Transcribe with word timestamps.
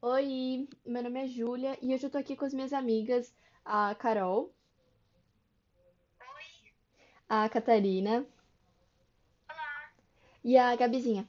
Oi, 0.00 0.68
meu 0.86 1.02
nome 1.02 1.24
é 1.24 1.26
Júlia 1.26 1.76
e 1.82 1.92
hoje 1.92 2.06
eu 2.06 2.10
tô 2.10 2.18
aqui 2.18 2.36
com 2.36 2.44
as 2.44 2.54
minhas 2.54 2.72
amigas, 2.72 3.34
a 3.64 3.94
Carol, 3.96 4.54
Oi, 6.20 6.72
a 7.28 7.48
Catarina 7.48 8.24
olá, 9.50 9.92
e 10.44 10.56
a 10.56 10.76
Gabizinha. 10.76 11.28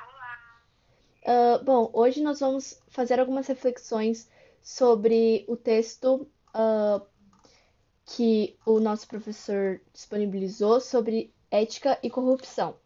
olá. 0.00 0.62
Ah, 1.26 1.58
bom, 1.62 1.90
hoje 1.92 2.22
nós 2.22 2.40
vamos 2.40 2.80
fazer 2.88 3.20
algumas 3.20 3.46
reflexões 3.46 4.30
sobre 4.62 5.44
o 5.46 5.56
texto, 5.56 6.26
ah, 6.54 7.02
que 8.06 8.58
o 8.64 8.80
nosso 8.80 9.06
professor 9.06 9.80
disponibilizou 9.92 10.80
sobre 10.80 11.34
ética 11.50 11.98
e 12.02 12.08
corrupção. 12.08 12.80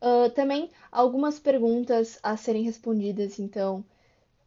Ah, 0.00 0.30
também 0.30 0.70
algumas 0.90 1.38
perguntas 1.38 2.18
a 2.22 2.36
serem 2.36 2.62
respondidas, 2.62 3.38
então 3.38 3.84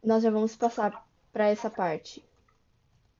nós 0.02 0.22
já 0.22 0.30
vamos 0.30 0.56
passar 0.56 1.06
para 1.32 1.48
essa 1.48 1.70
parte. 1.70 2.24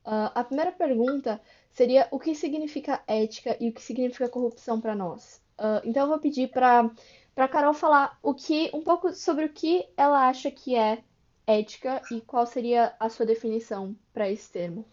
Ah, 0.05 0.31
a 0.35 0.43
primeira 0.43 0.71
pergunta 0.71 1.41
seria 1.71 2.07
o 2.11 2.19
que 2.19 2.35
significa 2.35 3.03
ética 3.07 3.57
e 3.59 3.69
o 3.69 3.73
que 3.73 3.81
significa 3.81 4.29
corrupção 4.29 4.79
para 4.81 4.95
nós? 4.95 5.41
Ah, 5.57 5.81
então 5.85 6.03
eu 6.03 6.09
vou 6.09 6.19
pedir 6.19 6.49
para 6.49 6.89
para 7.35 7.47
Carol 7.47 7.73
falar 7.73 8.17
o 8.21 8.33
que 8.33 8.69
um 8.73 8.83
pouco 8.83 9.11
sobre 9.13 9.45
o 9.45 9.53
que 9.53 9.89
ela 9.97 10.27
acha 10.29 10.51
que 10.51 10.75
é 10.75 11.03
ética 11.47 12.01
e 12.11 12.21
qual 12.21 12.45
seria 12.45 12.95
a 12.99 13.09
sua 13.09 13.25
definição 13.25 13.97
para 14.13 14.29
esse 14.29 14.51
termo. 14.51 14.85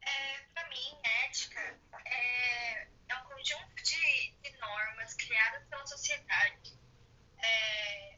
É, 0.00 0.38
para 0.54 0.68
mim, 0.68 0.98
ética 1.26 1.60
é, 2.04 2.82
é 3.08 3.14
um 3.14 3.24
conjunto 3.24 3.74
de, 3.82 4.32
de 4.42 4.58
normas 4.58 5.14
criadas 5.14 5.62
pela 5.68 5.86
sociedade 5.86 6.78
é, 7.42 8.16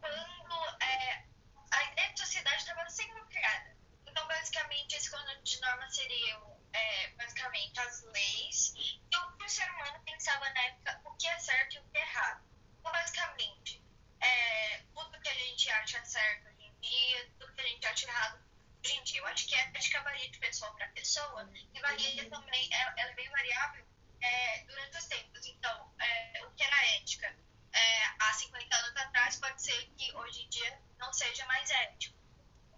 quando 0.00 0.54
é, 0.82 1.24
a 1.70 1.92
ideia 1.92 2.12
de 2.12 2.20
sociedade 2.20 2.56
estava 2.56 2.88
sendo 2.90 3.24
criada. 3.26 3.76
Então, 4.06 4.26
basicamente, 4.26 4.96
esse 4.96 5.10
conjunto 5.10 5.42
de 5.42 5.60
normas 5.60 5.93
seriam, 6.04 6.60
é, 6.72 7.08
basicamente, 7.10 7.80
as 7.80 8.02
leis 8.02 8.74
e 8.76 9.16
o 9.16 9.32
que 9.36 9.44
o 9.44 9.48
ser 9.48 9.70
humano 9.70 10.00
pensava 10.04 10.48
na 10.50 10.62
época, 10.62 11.00
o 11.04 11.14
que 11.14 11.26
é 11.26 11.38
certo 11.38 11.76
e 11.76 11.78
o 11.78 11.84
que 11.84 11.98
é 11.98 12.02
errado. 12.02 12.44
Então, 12.78 12.92
basicamente, 12.92 13.82
é, 14.20 14.78
tudo 14.94 15.20
que 15.20 15.28
a 15.28 15.34
gente 15.34 15.70
acha 15.70 16.04
certo 16.04 16.48
hoje 16.48 16.64
em 16.66 16.80
dia, 16.80 17.30
tudo 17.38 17.52
que 17.54 17.60
a 17.60 17.66
gente 17.66 17.86
acha 17.86 18.06
errado 18.06 18.38
hoje 18.84 18.96
em 18.96 19.04
dia. 19.04 19.20
Eu 19.20 19.26
acho 19.26 19.46
que 19.46 19.54
a 19.54 19.60
ética 19.60 20.02
varia 20.02 20.30
de 20.30 20.38
pessoa 20.38 20.74
para 20.74 20.88
pessoa 20.88 21.50
e 21.72 21.80
varia 21.80 22.28
também, 22.28 22.68
ela, 22.72 22.94
ela 22.98 23.10
é 23.10 23.14
bem 23.14 23.30
variável 23.30 23.86
é, 24.20 24.64
durante 24.64 24.98
os 24.98 25.04
tempos. 25.06 25.46
Então, 25.46 25.94
é, 25.98 26.44
o 26.44 26.50
que 26.50 26.62
era 26.62 26.86
ética 26.96 27.34
é, 27.72 28.04
há 28.20 28.32
50 28.32 28.76
anos 28.76 28.96
atrás 28.96 29.36
pode 29.36 29.62
ser 29.62 29.86
que 29.96 30.14
hoje 30.16 30.42
em 30.42 30.48
dia 30.50 30.82
não 30.98 31.12
seja 31.14 31.46
mais 31.46 31.70
ético. 31.70 32.18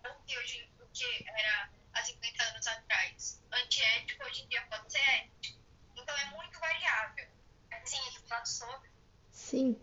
Ou 0.04 0.14
que 0.22 0.38
hoje, 0.38 0.70
o 0.78 0.86
que 0.88 1.24
era 1.28 1.75
50 2.06 2.44
anos 2.44 2.66
atrás 2.66 3.42
antiético, 3.52 4.24
hoje 4.24 4.42
em 4.42 4.48
dia 4.48 4.62
pode 4.66 4.90
ser 4.92 4.98
ético. 4.98 5.60
Então, 5.96 6.16
é 6.16 6.24
muito 6.30 6.58
variável. 6.60 7.28
Assim, 7.72 7.98
a 7.98 8.02
gente 8.02 8.28
fala 8.28 8.44
sobre 8.44 8.90
Sim, 9.30 9.78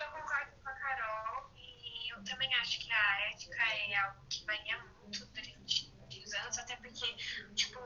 eu 0.00 0.10
concordo 0.10 0.52
com 0.62 0.68
a 0.68 0.72
Carol 0.72 1.50
e 1.56 2.12
eu 2.12 2.22
também 2.24 2.52
acho 2.56 2.80
que 2.80 2.92
a 2.92 3.30
ética 3.30 3.62
é 3.62 3.96
algo 3.96 4.26
que 4.28 4.44
varia 4.44 4.78
muito 5.02 5.24
durante 5.26 5.94
os 6.24 6.34
anos, 6.34 6.58
até 6.58 6.76
porque, 6.76 7.14
tipo, 7.54 7.78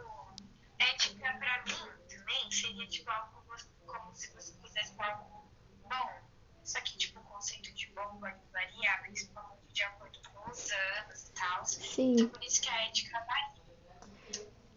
ética 0.78 1.38
pra 1.38 1.64
mim 1.64 2.08
também 2.08 2.50
seria 2.50 2.86
tipo 2.88 3.10
algo 3.10 3.44
como 3.86 4.14
se 4.14 4.32
você 4.32 4.58
fizesse 4.60 4.94
algo 5.00 5.52
bom. 5.88 6.32
Só 6.64 6.80
que, 6.80 6.96
tipo, 6.96 7.20
o 7.20 7.24
conceito 7.24 7.72
de 7.74 7.88
bom 7.88 8.18
vai 8.18 8.34
variar, 8.52 9.02
principalmente 9.02 9.72
de 9.72 9.82
acordo 9.82 10.18
com 10.30 10.50
os 10.50 10.70
anos 10.70 11.28
e 11.28 11.32
tal. 11.32 11.62
Então, 11.62 11.64
sim, 11.64 12.28
por 12.28 12.42
isso 12.42 12.62
que 12.62 12.68
a 12.68 12.86
ética 12.86 13.18
varia. 13.24 13.61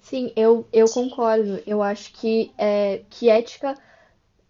Sim, 0.05 0.31
eu, 0.35 0.67
eu 0.71 0.89
concordo. 0.89 1.61
Eu 1.67 1.81
acho 1.83 2.13
que, 2.13 2.53
é, 2.57 2.99
que 3.09 3.29
ética, 3.29 3.75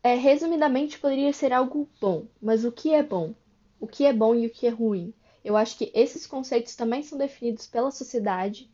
é, 0.03 0.15
resumidamente, 0.15 0.99
poderia 0.99 1.33
ser 1.33 1.53
algo 1.53 1.89
bom. 2.01 2.27
Mas 2.41 2.65
o 2.65 2.71
que 2.71 2.93
é 2.93 3.03
bom? 3.03 3.35
O 3.79 3.87
que 3.87 4.05
é 4.05 4.13
bom 4.13 4.35
e 4.35 4.47
o 4.47 4.51
que 4.51 4.67
é 4.67 4.69
ruim? 4.71 5.13
Eu 5.43 5.57
acho 5.57 5.77
que 5.77 5.91
esses 5.95 6.27
conceitos 6.27 6.75
também 6.75 7.03
são 7.03 7.17
definidos 7.17 7.67
pela 7.67 7.91
sociedade 7.91 8.69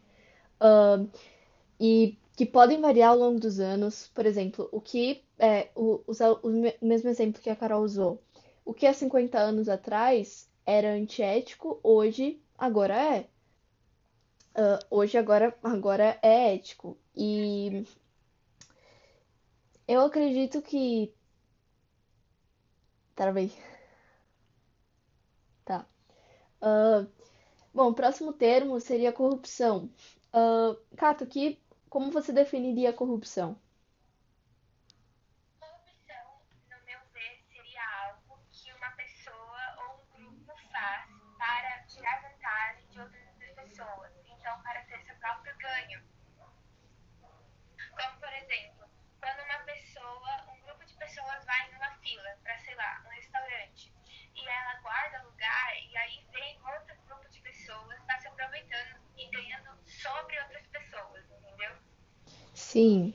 e 1.80 2.18
que 2.36 2.46
podem 2.46 2.80
variar 2.80 3.12
ao 3.12 3.18
longo 3.18 3.40
dos 3.40 3.60
anos. 3.60 4.08
Por 4.14 4.26
exemplo, 4.26 4.70
o 4.72 4.80
que 4.82 5.24
é, 5.40 5.70
o, 5.76 6.02
usar 6.08 6.32
o 6.44 6.50
me- 6.50 6.76
mesmo 6.82 7.10
exemplo 7.10 7.42
que 7.42 7.50
a 7.50 7.56
Carol 7.56 7.84
usou. 7.84 8.22
O 8.66 8.74
que 8.74 8.86
há 8.88 8.94
50 8.94 9.40
anos 9.40 9.68
atrás 9.68 10.50
era 10.66 10.94
antiético, 10.94 11.80
hoje 11.84 12.40
agora 12.58 12.96
é. 12.96 13.28
Ah, 14.56 14.80
hoje 14.90 15.18
agora 15.18 15.54
agora 15.64 16.18
é 16.22 16.54
ético. 16.56 16.98
E 17.16 17.86
eu 19.88 20.02
acredito 20.02 20.62
que 20.62 21.14
travei, 23.16 23.52
tá. 25.66 25.86
Ah, 26.62 27.06
bom, 27.74 27.90
o 27.92 27.96
próximo 27.96 28.34
termo 28.34 28.80
seria 28.82 29.14
corrupção. 29.14 29.90
Ah, 30.34 30.76
Cato, 30.98 31.26
que 31.28 31.62
como 31.90 32.12
você 32.12 32.34
definiria 32.34 32.94
a? 32.94 33.58
Corrupção, 35.60 36.42
no 36.70 36.78
meu 36.86 37.00
ver, 37.14 37.44
seria 37.54 37.82
algo 38.06 38.40
que 38.52 38.72
uma 38.74 38.92
pessoa 38.92 39.62
ou 39.88 40.06
um 40.20 40.36
grupo 40.44 40.54
faz 40.72 41.10
para 41.38 41.84
tirar 41.88 42.22
vantagem 42.22 42.88
de 42.90 43.00
outras 43.00 43.24
pessoas, 43.56 44.12
então 44.26 44.62
para 44.64 44.82
ter 44.86 45.02
seu 45.06 45.16
próprio 45.16 45.58
ganho. 45.58 46.02
Como, 47.96 48.20
por 48.20 48.34
exemplo, 48.34 48.86
quando 49.20 49.40
uma 49.46 49.60
pessoa, 49.66 50.32
um 50.50 50.66
pessoas 51.32 51.46
vai 51.46 51.72
numa 51.74 51.92
fila 52.02 52.38
para, 52.44 52.58
sei 52.60 52.76
lá, 52.76 53.04
um 53.06 53.10
restaurante, 53.10 53.94
e 54.36 54.48
ela 54.48 54.82
guarda 54.82 55.24
lugar, 55.24 55.74
e 55.90 55.98
aí 55.98 56.26
vem 56.32 56.58
outro 56.74 56.96
grupo 57.08 57.30
de 57.30 57.40
pessoas, 57.42 57.98
está 58.00 58.20
se 58.20 58.28
aproveitando 58.28 59.00
e 59.18 59.30
ganhando 59.30 59.70
sobre 59.86 60.40
outras 60.42 60.66
pessoas, 60.68 61.24
entendeu? 61.32 61.72
Sim, 62.54 63.14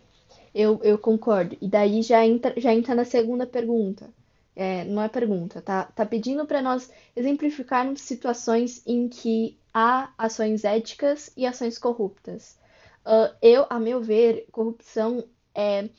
eu, 0.54 0.80
eu 0.82 0.98
concordo. 0.98 1.56
E 1.60 1.68
daí 1.68 2.02
já 2.02 2.24
entra, 2.24 2.54
já 2.58 2.72
entra 2.72 2.94
na 2.94 3.04
segunda 3.04 3.46
pergunta. 3.46 4.10
É, 4.54 4.84
não 4.84 5.02
é 5.02 5.08
pergunta, 5.08 5.60
tá? 5.60 5.84
Tá 5.84 6.06
pedindo 6.06 6.46
para 6.46 6.62
nós 6.62 6.90
exemplificarmos 7.14 8.00
situações 8.00 8.82
em 8.86 9.06
que 9.06 9.60
há 9.72 10.14
ações 10.16 10.64
éticas 10.64 11.30
e 11.36 11.44
ações 11.44 11.78
corruptas. 11.78 12.58
Ah, 13.04 13.36
eu, 13.42 13.66
a 13.68 13.78
meu 13.78 14.00
ver, 14.00 14.46
corrupção 14.50 15.28
é 15.54 15.90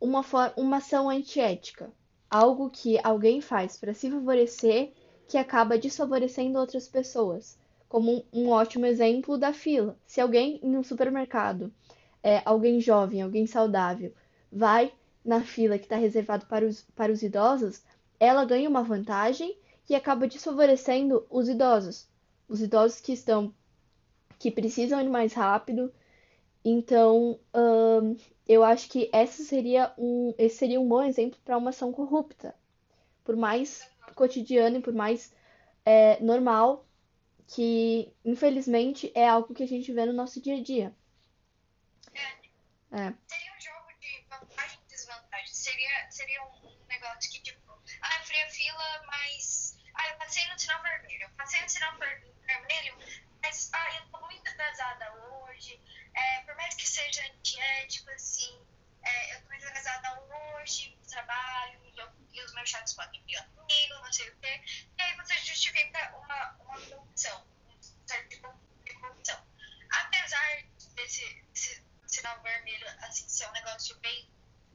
uma, 0.00 0.22
uma 0.56 0.76
ação 0.78 1.08
antiética, 1.08 1.92
algo 2.30 2.70
que 2.70 2.98
alguém 3.02 3.40
faz 3.40 3.76
para 3.76 3.94
se 3.94 4.10
favorecer 4.10 4.92
que 5.28 5.38
acaba 5.38 5.78
desfavorecendo 5.78 6.58
outras 6.58 6.88
pessoas. 6.88 7.58
Como 7.88 8.12
um, 8.12 8.24
um 8.32 8.48
ótimo 8.50 8.86
exemplo 8.86 9.38
da 9.38 9.52
fila. 9.52 9.96
Se 10.06 10.20
alguém 10.20 10.58
em 10.62 10.76
um 10.76 10.82
supermercado 10.82 11.72
é, 12.22 12.42
alguém 12.44 12.80
jovem, 12.80 13.20
alguém 13.20 13.46
saudável, 13.46 14.12
vai 14.50 14.92
na 15.24 15.42
fila 15.42 15.78
que 15.78 15.84
está 15.84 15.96
reservado 15.96 16.46
para 16.46 16.66
os, 16.66 16.82
para 16.94 17.12
os 17.12 17.22
idosos, 17.22 17.82
ela 18.18 18.44
ganha 18.44 18.68
uma 18.68 18.82
vantagem 18.82 19.56
e 19.88 19.94
acaba 19.94 20.26
desfavorecendo 20.26 21.26
os 21.30 21.48
idosos. 21.48 22.08
Os 22.48 22.60
idosos 22.60 23.00
que 23.00 23.12
estão, 23.12 23.54
que 24.38 24.50
precisam 24.50 25.00
ir 25.00 25.08
mais 25.08 25.34
rápido. 25.34 25.92
Então, 26.64 27.38
hum, 27.54 28.16
eu 28.46 28.64
acho 28.64 28.88
que 28.88 29.10
essa 29.12 29.42
seria 29.42 29.92
um, 29.98 30.34
esse 30.38 30.56
seria 30.56 30.80
um 30.80 30.88
bom 30.88 31.02
exemplo 31.02 31.38
para 31.44 31.56
uma 31.58 31.70
ação 31.70 31.92
corrupta. 31.92 32.54
Por 33.24 33.36
mais 33.36 33.88
cotidiano 34.14 34.78
e 34.78 34.82
por 34.82 34.94
mais 34.94 35.34
é, 35.84 36.20
normal 36.20 36.86
que, 37.48 38.12
infelizmente, 38.24 39.12
é 39.14 39.28
algo 39.28 39.54
que 39.54 39.62
a 39.62 39.68
gente 39.68 39.92
vê 39.92 40.04
no 40.06 40.12
nosso 40.12 40.40
dia 40.40 40.56
a 40.56 40.62
dia. 40.62 40.94
É, 42.92 43.12
Seria 43.26 43.52
um 43.56 43.60
jogo 43.60 43.92
de 44.00 44.24
vantagem 44.30 44.78
e 44.84 44.88
desvantagem. 44.88 45.46
Seria, 45.54 46.10
seria 46.10 46.42
um, 46.44 46.86
negócio 46.88 47.30
que, 47.32 47.40
tipo, 47.42 47.72
ah, 48.00 48.18
eu 48.18 48.24
fui 48.24 48.36
a 48.40 48.48
fila, 48.50 49.02
mas. 49.06 49.76
Ah, 49.94 50.08
eu 50.10 50.16
passei 50.18 50.46
no 50.48 50.58
sinal 50.58 50.82
vermelho. 50.82 51.22
Eu 51.22 51.30
passei 51.36 51.60
no 51.62 51.68
sinal 51.68 51.98
ver- 51.98 52.22
vermelho, 52.46 52.94
mas 53.42 53.70
ah, 53.72 53.96
eu 53.96 54.10
tô 54.10 54.26
muito 54.26 54.48
atrasada 54.48 55.12
hoje. 55.42 55.80
É, 56.14 56.40
por 56.40 56.54
mais 56.56 56.74
que 56.74 56.86
seja 56.86 57.22
antiético, 57.26 58.10
assim, 58.10 58.66
é, 59.02 59.34
eu 59.36 59.42
tô 59.42 59.48
muito 59.48 59.66
atrasada 59.66 60.20
hoje 60.60 60.96
trabalho, 61.14 61.80
e, 61.84 61.98
eu- 61.98 62.12
e 62.32 62.42
os 62.44 62.52
meus 62.54 62.68
chefes 62.68 62.92
podem 62.94 63.22
brigar 63.22 63.48
comigo, 63.50 63.94
não 63.94 64.12
sei 64.12 64.28
o 64.28 64.36
quê. 64.38 64.60
E 64.98 65.02
aí 65.02 65.16
você 65.16 65.34
justifica 65.38 66.16
uma, 66.18 66.52
uma 66.60 66.80
corrupção, 66.86 67.46
um 67.68 68.06
certo 68.06 68.28
tipo 68.28 68.52
de 68.84 68.94
corrupção. 68.94 69.46
Apesar 69.90 70.62
desse, 70.96 71.42
desse 71.52 71.84
sinal 72.06 72.40
vermelho 72.42 72.86
assim 73.02 73.28
ser 73.28 73.48
um 73.48 73.52
negócio 73.52 73.96
bem 74.00 74.28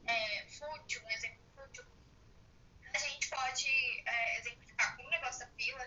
é, 0.06 0.46
fútil, 0.48 1.02
um 1.04 1.10
exemplo 1.10 1.44
fútil, 1.54 1.84
a 2.94 2.98
gente 2.98 3.28
pode 3.28 3.68
é, 4.06 4.38
exemplificar 4.38 4.96
com 4.96 5.02
o 5.04 5.10
negócio 5.10 5.40
da 5.40 5.46
fila, 5.52 5.80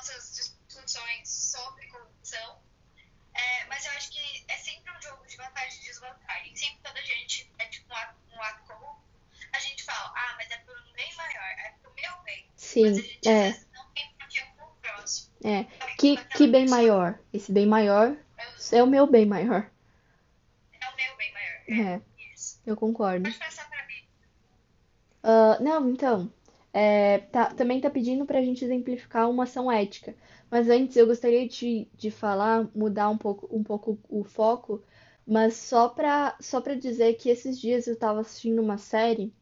nossas 0.00 0.34
discussões 0.34 1.28
sobre 1.28 1.86
corrupção, 1.88 2.62
é, 3.34 3.64
mas 3.66 3.84
eu 3.84 3.92
acho 3.92 4.10
que 4.10 4.44
é 4.48 4.56
sempre 4.56 4.90
um 4.96 5.02
jogo 5.02 5.26
de 5.26 5.36
vantagem 5.36 5.78
e 5.78 5.84
desvantagem. 5.84 6.56
Sempre 6.56 6.80
quando 6.82 6.96
a 6.96 7.02
gente 7.02 7.52
é 7.58 7.66
tipo 7.66 7.92
um 7.92 7.96
ato, 7.96 8.16
um 8.32 8.42
ato 8.42 8.64
corrupto, 8.64 9.04
a 9.52 9.58
gente 9.58 9.82
fala, 9.84 10.12
ah, 10.16 10.34
mas 10.36 10.50
é 10.50 10.58
por 10.58 10.76
um 10.78 10.92
bem 10.92 11.14
maior, 11.16 11.44
é 11.66 11.70
pro 11.82 11.92
meu 11.94 12.22
bem. 12.22 12.50
Sim, 12.72 12.98
a 13.26 13.30
é. 13.30 13.50
não 13.74 13.84
tem. 13.94 14.10
É. 15.42 15.64
Que, 15.98 16.16
que 16.36 16.46
bem 16.46 16.68
maior? 16.68 17.18
Esse 17.32 17.50
bem 17.50 17.66
maior 17.66 18.14
É 18.72 18.76
é 18.78 18.82
o 18.82 18.86
meu 18.86 19.06
bem 19.06 19.24
maior. 19.26 19.70
é 20.72 20.86
o 20.86 20.96
meu 20.96 21.16
bem 21.16 21.32
maior. 21.32 21.96
É, 21.96 22.00
Isso. 22.34 22.60
eu 22.66 22.76
concordo. 22.76 23.24
Pode 23.24 23.38
passar 23.38 23.68
pra 23.68 23.78
mim. 23.86 24.04
Ah, 25.22 25.58
não, 25.60 25.88
então, 25.90 26.30
é, 26.72 27.18
tá- 27.18 27.54
também 27.54 27.80
tá 27.80 27.88
pedindo 27.90 28.24
pra 28.26 28.42
gente 28.42 28.64
exemplificar 28.64 29.28
uma 29.30 29.44
ação 29.44 29.70
ética. 29.72 30.14
Mas 30.50 30.68
antes 30.68 30.96
eu 30.96 31.06
gostaria 31.06 31.48
de, 31.48 31.88
de 31.94 32.10
falar, 32.10 32.68
mudar 32.74 33.08
um 33.08 33.16
pouco, 33.18 33.48
um 33.54 33.62
pouco 33.62 33.98
o 34.08 34.22
foco, 34.24 34.82
mas 35.26 35.54
só 35.54 35.88
pra, 35.88 36.36
só 36.40 36.60
pra 36.60 36.74
dizer 36.74 37.14
que 37.14 37.30
esses 37.30 37.58
dias 37.58 37.86
eu 37.86 37.96
tava 37.98 38.20
assistindo 38.20 38.60
uma 38.60 38.76
série, 38.78 39.32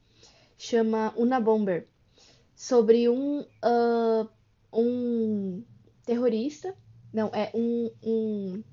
chama 0.56 1.12
Una 1.16 1.40
Bomber, 1.40 1.88
sobre 2.58 3.08
um, 3.08 3.46
ah, 3.62 4.26
um 4.72 5.62
terrorista, 6.04 6.76
não, 7.12 7.28
é 7.28 7.52
um, 7.54 7.88
um, 8.02 8.64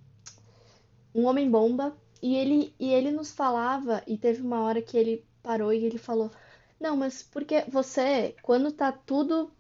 um 1.14 1.26
homem-bomba, 1.26 1.96
e 2.20 2.36
ele, 2.36 2.74
e 2.80 2.92
ele 2.92 3.12
nos 3.12 3.32
falava, 3.32 4.02
e 4.08 4.18
teve 4.18 4.42
uma 4.42 4.64
hora 4.64 4.82
que 4.82 4.98
ele 4.98 5.24
parou 5.44 5.72
e 5.72 5.86
ele 5.86 6.00
falou. 6.00 6.32
Não, 6.80 6.98
mas 6.98 7.22
porque 7.22 7.64
você, 7.70 8.36
quando 8.42 8.72
tá 8.72 8.92
tudo 8.92 9.52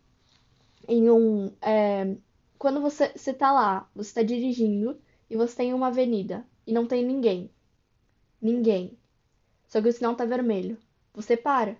em 0.87 1.07
um. 1.11 1.51
é, 1.61 2.15
quando 2.57 2.81
você, 2.81 3.11
você 3.15 3.31
tá 3.31 3.51
lá, 3.51 3.87
você 3.95 4.11
tá 4.15 4.23
dirigindo 4.23 4.99
e 5.29 5.37
você 5.37 5.55
tem 5.57 5.73
uma 5.73 5.87
avenida 5.87 6.43
e 6.65 6.73
não 6.73 6.87
tem 6.87 7.05
ninguém. 7.05 7.51
Ninguém. 8.41 8.97
Só 9.67 9.79
que 9.81 9.89
o 9.89 9.93
sinal 9.93 10.15
tá 10.15 10.25
vermelho. 10.25 10.79
Você 11.13 11.37
para. 11.37 11.77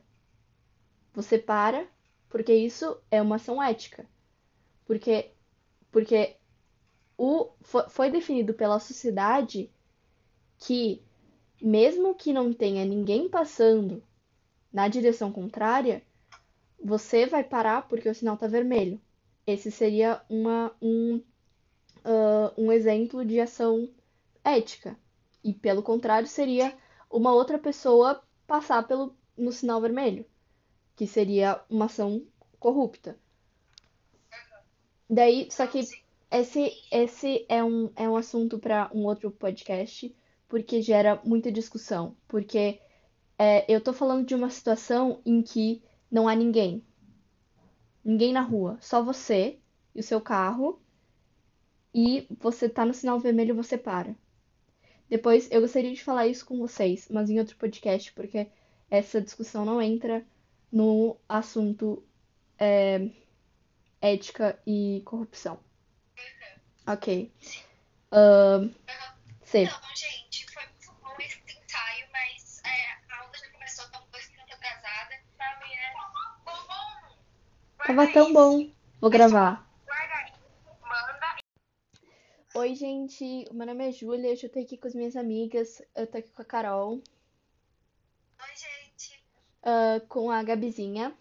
Você 1.14 1.40
para 1.40 1.88
porque 2.30 2.54
isso 2.54 2.98
é 3.12 3.22
uma 3.22 3.38
ação 3.38 3.62
ética. 3.62 4.06
Porque, 4.86 5.32
porque 5.92 6.36
o, 7.18 7.50
fo- 7.62 7.90
foi 7.90 8.12
definido 8.12 8.54
pela 8.54 8.80
sociedade 8.80 9.72
que, 10.60 11.02
mesmo 11.62 12.16
que 12.16 12.34
não 12.34 12.54
tenha 12.54 12.86
ninguém 12.86 13.30
passando 13.30 14.04
na 14.74 14.88
direção 14.90 15.32
contrária, 15.32 16.04
você 16.84 17.26
vai 17.26 17.44
parar 17.44 17.88
porque 17.88 18.10
o 18.10 18.16
sinal 18.16 18.36
está 18.36 18.48
vermelho. 18.48 19.02
Esse 19.48 19.72
seria 19.72 20.22
uma, 20.30 20.76
um, 20.82 21.22
ah, 22.04 22.54
um 22.58 22.72
exemplo 22.72 23.26
de 23.26 23.40
ação 23.40 23.90
ética. 24.44 24.98
E 25.44 25.54
pelo 25.54 25.84
contrário, 25.84 26.28
seria 26.28 26.76
uma 27.10 27.34
outra 27.34 27.60
pessoa 27.60 28.24
passar 28.48 28.88
pelo, 28.88 29.16
no 29.38 29.52
sinal 29.52 29.82
vermelho, 29.82 30.26
que 30.96 31.06
seria 31.06 31.62
uma 31.70 31.86
ação 31.86 32.26
corrupta. 32.60 33.18
Daí, 35.10 35.48
só 35.52 35.68
que 35.68 35.82
esse, 36.32 36.74
esse 36.92 37.46
é 37.48 37.64
um, 37.64 37.92
é 37.96 38.10
um 38.10 38.16
assunto 38.16 38.58
para 38.58 38.90
um 38.94 39.06
outro 39.06 39.30
podcast, 39.30 40.16
porque 40.48 40.82
gera 40.82 41.22
muita 41.24 41.52
discussão. 41.52 42.16
Porque 42.28 42.80
é, 43.38 43.72
eu 43.72 43.82
tô 43.82 43.94
falando 43.94 44.26
de 44.26 44.34
uma 44.34 44.50
situação 44.50 45.22
em 45.26 45.42
que 45.42 45.84
não 46.10 46.28
há 46.28 46.36
ninguém. 46.36 46.84
Ninguém 48.04 48.34
na 48.34 48.42
rua. 48.42 48.78
Só 48.82 49.04
você 49.04 49.60
e 49.94 50.00
o 50.00 50.04
seu 50.04 50.20
carro. 50.20 50.82
E 51.94 52.28
você 52.40 52.68
tá 52.68 52.86
no 52.86 52.94
sinal 52.94 53.20
vermelho 53.20 53.52
e 53.52 53.56
você 53.56 53.78
para. 53.78 54.16
Depois, 55.08 55.50
eu 55.52 55.62
gostaria 55.62 55.94
de 55.94 56.04
falar 56.04 56.28
isso 56.28 56.46
com 56.46 56.58
vocês, 56.58 57.08
mas 57.10 57.30
em 57.30 57.40
outro 57.40 57.56
podcast, 57.58 58.12
porque 58.14 58.48
essa 58.90 59.22
discussão 59.22 59.64
não 59.64 59.82
entra 59.82 60.26
no 60.72 61.18
assunto 61.28 62.04
é, 62.58 63.10
ética 64.02 64.60
e 64.66 65.02
corrupção. 65.06 65.60
Ok. 66.88 67.32
Ahn, 68.12 68.70
C. 69.44 69.64
Então, 69.64 69.80
gente, 69.96 70.46
foi 70.52 70.64
muito 70.64 70.92
bom 71.02 71.16
esse 71.20 71.40
ensaio, 71.40 72.08
mas 72.12 72.62
é, 72.64 73.14
a 73.14 73.20
aula 73.20 73.32
já 73.38 73.50
começou, 73.52 73.86
estamos 73.86 74.08
dois 74.12 74.30
minutos 74.30 74.54
atrasada. 74.54 75.14
É 75.14 75.94
bom, 76.46 76.54
bom. 76.68 77.16
Tava 77.86 78.14
tão 78.14 78.34
bom. 78.34 78.72
Vou 79.02 79.10
gravar. 79.10 79.66
Oi, 82.56 82.74
gente. 82.74 83.46
O 83.52 83.54
meu 83.54 83.68
nome 83.68 83.90
é 83.90 83.92
Júlia. 83.92 84.34
Eu 84.34 84.50
tô 84.50 84.60
aqui 84.60 84.78
com 84.78 84.88
as 84.88 84.96
minhas 84.96 85.18
amigas. 85.18 85.82
Eu 85.94 86.08
tô 86.08 86.20
aqui 86.20 86.32
com 86.32 86.42
a 86.42 86.46
Carol, 86.46 87.02
ah, 89.66 90.00
com 90.08 90.32
a 90.32 90.44
Gabizinha 90.44 91.14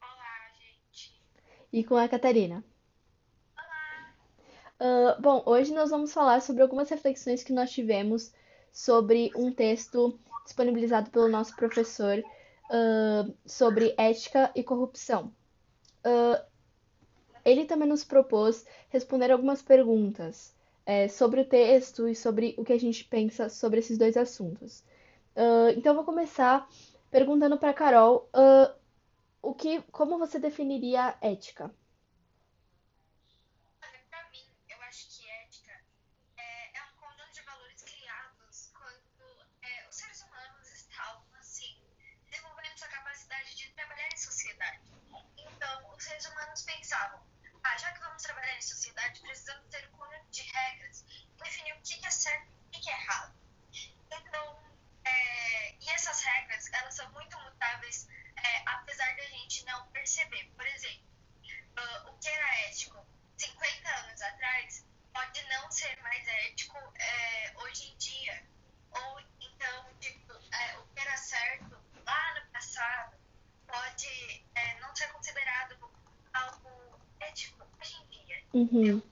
Olá, 0.00 0.52
gente. 0.58 1.12
e 1.72 1.84
com 1.84 1.96
a 1.96 2.08
Catarina. 2.08 2.64
Olá. 3.56 4.14
Ah, 4.80 5.16
bom, 5.20 5.42
hoje 5.44 5.74
nós 5.74 5.90
vamos 5.90 6.12
falar 6.12 6.40
sobre 6.40 6.62
algumas 6.62 6.88
reflexões 6.88 7.42
que 7.42 7.52
nós 7.52 7.70
tivemos 7.70 8.32
sobre 8.72 9.32
um 9.34 9.52
texto 9.52 10.18
disponibilizado 10.44 11.10
pelo 11.10 11.28
nosso 11.28 11.54
professor, 11.56 12.22
ah, 12.70 13.28
sobre 13.44 13.94
ética 13.98 14.50
e 14.54 14.62
corrupção. 14.62 15.32
Ele 17.44 17.64
também 17.64 17.88
nos 17.88 18.04
propôs 18.04 18.64
responder 18.88 19.30
algumas 19.30 19.62
perguntas, 19.62 20.54
eh, 20.84 21.08
sobre 21.08 21.40
o 21.40 21.44
texto 21.44 22.08
e 22.08 22.14
sobre 22.14 22.54
o 22.56 22.64
que 22.64 22.72
a 22.72 22.78
gente 22.78 23.04
pensa 23.04 23.48
sobre 23.48 23.80
esses 23.80 23.98
dois 23.98 24.16
assuntos. 24.16 24.84
Ah, 25.36 25.70
então, 25.76 25.92
eu 25.92 25.96
vou 25.96 26.04
começar 26.04 26.68
perguntando 27.10 27.58
para 27.58 27.74
Carol, 27.74 28.28
ah, 28.32 28.74
o 29.42 29.54
que, 29.54 29.82
como 29.92 30.18
você 30.18 30.38
definiria 30.38 31.16
a 31.20 31.26
ética? 31.26 31.70
Trabalhar 48.22 48.56
em 48.56 48.62
sociedade. 48.62 49.20
Precisamos 49.20 49.68
ter 49.70 49.86
um 49.88 49.96
conjunto 49.98 50.30
de 50.30 50.42
regras, 50.42 51.04
definir 51.36 51.74
o 51.74 51.80
que 51.82 52.04
é 52.04 52.10
certo 52.10 52.48
e 52.72 52.76
o 52.76 52.80
que 52.80 52.90
é 52.90 52.92
errado. 52.92 53.34
Então, 54.10 54.58
é, 55.04 55.74
e 55.74 55.90
essas 55.90 56.22
regras, 56.22 56.65
elas 56.78 56.94
são 56.94 57.10
muito 57.12 57.38
mutáveis, 57.40 58.08
é, 58.36 58.62
apesar 58.70 59.14
da 59.16 59.24
gente 59.24 59.64
não 59.66 59.86
perceber. 59.88 60.44
Por 60.56 60.66
exemplo, 60.66 61.06
ah, 61.76 62.10
o 62.10 62.18
que 62.18 62.28
era 62.28 62.68
ético 62.68 62.98
50 63.36 63.88
anos 64.06 64.20
atrás 64.22 64.84
pode 65.12 65.42
não 65.48 65.70
ser 65.70 66.00
mais 66.02 66.26
ético 66.28 66.76
é, 66.98 67.52
hoje 67.62 67.90
em 67.92 67.96
dia. 67.96 68.42
Ou 68.92 69.20
então, 69.40 69.84
tipo, 70.00 70.32
é, 70.32 70.78
o 70.78 70.86
que 70.94 71.00
era 71.00 71.16
certo 71.16 71.76
lá 72.06 72.34
no 72.40 72.52
passado 72.52 73.16
pode 73.66 74.44
é, 74.54 74.80
não 74.80 74.94
ser 74.94 75.08
considerado 75.12 75.76
algo 76.32 77.00
ético 77.20 77.64
hoje 77.80 77.94
em 77.96 78.06
dia. 78.08 78.42
Uhum. 78.54 79.02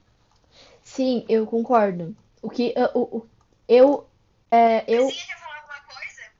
Sim, 0.83 1.25
eu 1.27 1.45
concordo. 1.45 2.15
O 2.41 2.49
que 2.49 2.73
ah, 2.77 2.91
o, 2.95 3.17
o- 3.17 3.29
eu 3.67 4.09
é, 4.51 4.83
eu 4.87 5.07
quer 5.09 5.37
falar 5.39 5.57
alguma 5.57 5.81
coisa? 5.81 6.31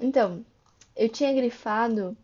Então 0.00 0.44
eu 0.96 1.08
tinha 1.08 1.32
grifado 1.32 2.16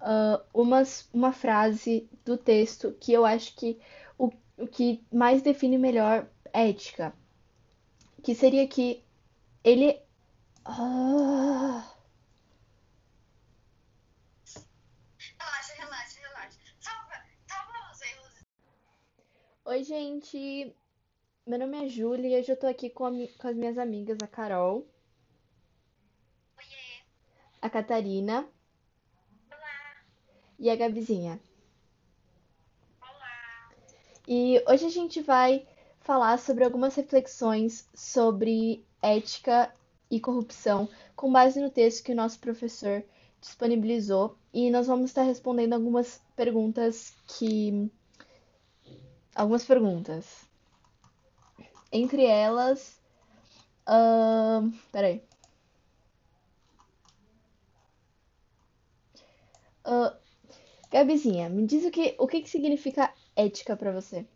ah, 0.00 0.42
umas, 0.54 1.08
uma 1.12 1.32
frase 1.32 2.08
do 2.24 2.36
texto 2.36 2.92
que 3.00 3.12
eu 3.12 3.24
acho 3.24 3.54
que 3.56 3.78
o, 4.18 4.30
o 4.56 4.66
que 4.66 5.04
mais 5.12 5.42
define 5.42 5.78
melhor 5.78 6.28
ética, 6.52 7.12
que 8.22 8.34
seria 8.34 8.66
que 8.68 9.02
ele 9.64 10.00
ah, 10.64 11.92
Relaxa, 15.38 15.74
relaxa, 15.74 16.20
relaxa. 16.20 16.58
Salva, 16.80 17.24
salva 17.46 17.92
os 17.92 18.00
erros. 18.00 18.34
Oi, 19.64 19.84
gente. 19.84 20.74
Meu 21.46 21.58
nome 21.58 21.84
é 21.84 21.88
Júlia 21.88 22.36
e 22.36 22.40
hoje 22.40 22.52
eu 22.52 22.56
tô 22.56 22.66
aqui 22.66 22.90
com, 22.90 23.06
a 23.06 23.10
com 23.10 23.48
as 23.48 23.56
minhas 23.56 23.78
amigas, 23.78 24.18
a 24.22 24.26
Carol, 24.26 24.86
a 27.66 27.70
Catarina 27.70 28.46
olá, 29.50 29.96
e 30.56 30.70
a 30.70 30.76
Gabizinha. 30.76 31.40
olá. 33.02 33.70
E 34.28 34.62
hoje 34.68 34.86
a 34.86 34.88
gente 34.88 35.20
vai 35.20 35.66
falar 35.98 36.38
sobre 36.38 36.62
algumas 36.62 36.94
reflexões 36.94 37.88
sobre 37.92 38.86
ética 39.02 39.74
e 40.08 40.20
corrupção, 40.20 40.88
com 41.16 41.32
base 41.32 41.60
no 41.60 41.68
texto 41.68 42.04
que 42.04 42.12
o 42.12 42.14
nosso 42.14 42.38
professor 42.38 43.02
disponibilizou 43.40 44.38
e 44.54 44.70
nós 44.70 44.86
vamos 44.86 45.10
estar 45.10 45.24
respondendo 45.24 45.72
algumas 45.72 46.20
perguntas 46.36 47.16
que. 47.26 47.90
Algumas 49.34 49.64
perguntas. 49.64 50.24
Entre 51.90 52.24
elas. 52.24 52.96
Uh, 53.88 54.72
peraí. 54.92 55.20
Uh, 59.86 60.10
Gabizinha, 60.92 61.48
me 61.50 61.66
diz 61.66 61.84
o 61.86 61.90
que, 61.90 62.16
o 62.18 62.26
que, 62.28 62.42
que 62.42 62.50
significa 62.50 63.12
ética 63.36 63.76
para 63.76 63.92
você? 63.92 64.26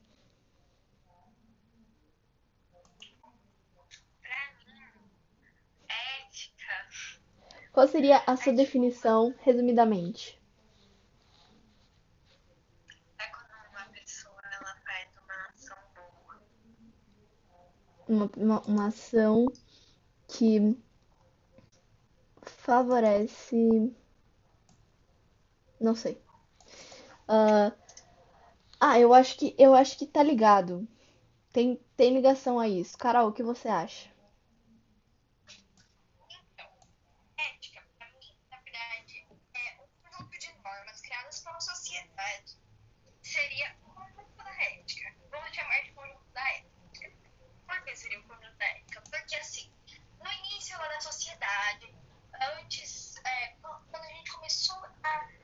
Qual 7.73 7.89
seria 7.89 8.23
a 8.29 8.37
sua 8.37 8.53
definição, 8.53 9.35
resumidamente? 9.41 10.39
É 13.19 13.27
quando 13.29 13.71
uma 13.71 13.85
pessoa 13.93 14.41
ela 14.53 14.77
faz 14.85 15.09
uma 15.23 15.49
ação 15.49 15.79
boa. 15.95 16.43
Uma, 18.09 18.31
uma, 18.37 18.61
uma 18.67 18.87
ação 18.89 19.47
que 20.29 20.77
favorece. 22.43 23.93
Não 25.81 25.95
sei. 25.95 26.23
Uh, 27.27 27.73
ah, 28.79 28.99
eu 28.99 29.15
acho 29.15 29.37
que 29.37 29.55
eu 29.59 29.75
acho 29.75 29.97
que 29.97 30.07
tá 30.07 30.23
ligado. 30.23 30.87
Tem, 31.53 31.77
tem 31.97 32.15
ligação 32.15 32.61
a 32.61 32.69
isso. 32.69 32.99
Carol, 32.99 33.29
o 33.29 33.33
que 33.33 33.43
você 33.43 33.69
acha? 33.69 34.11
Então, 36.29 36.69
ética, 37.39 37.83
pra 37.99 38.09
mim, 38.21 38.37
na 38.51 38.59
verdade, 38.59 39.27
é 39.55 39.81
um 39.83 40.11
conjunto 40.11 40.39
de 40.39 40.53
normas 40.63 41.01
criadas 41.01 41.41
pela 41.41 41.61
sociedade. 41.61 42.59
Seria 43.23 43.75
o 43.85 43.95
conjunto 43.95 44.37
da 44.37 44.63
ética. 44.63 45.15
Vamos 45.31 45.55
chamar 45.55 45.83
de 45.83 45.93
conjunto 45.93 46.31
da 46.33 46.49
ética. 46.51 47.13
Por 47.67 47.85
que 47.85 47.97
seria 47.97 48.21
o 48.21 48.23
conjunto 48.25 48.57
da 48.59 48.67
ética? 48.67 49.03
Porque, 49.11 49.35
assim, 49.37 49.73
no 50.23 50.33
início 50.33 50.79
lá 50.79 50.89
da 50.89 51.01
sociedade, 51.01 51.95
antes, 52.59 53.17
é, 53.25 53.49
quando 53.63 54.05
a 54.05 54.09
gente 54.09 54.33
começou 54.33 54.83
a 55.03 55.41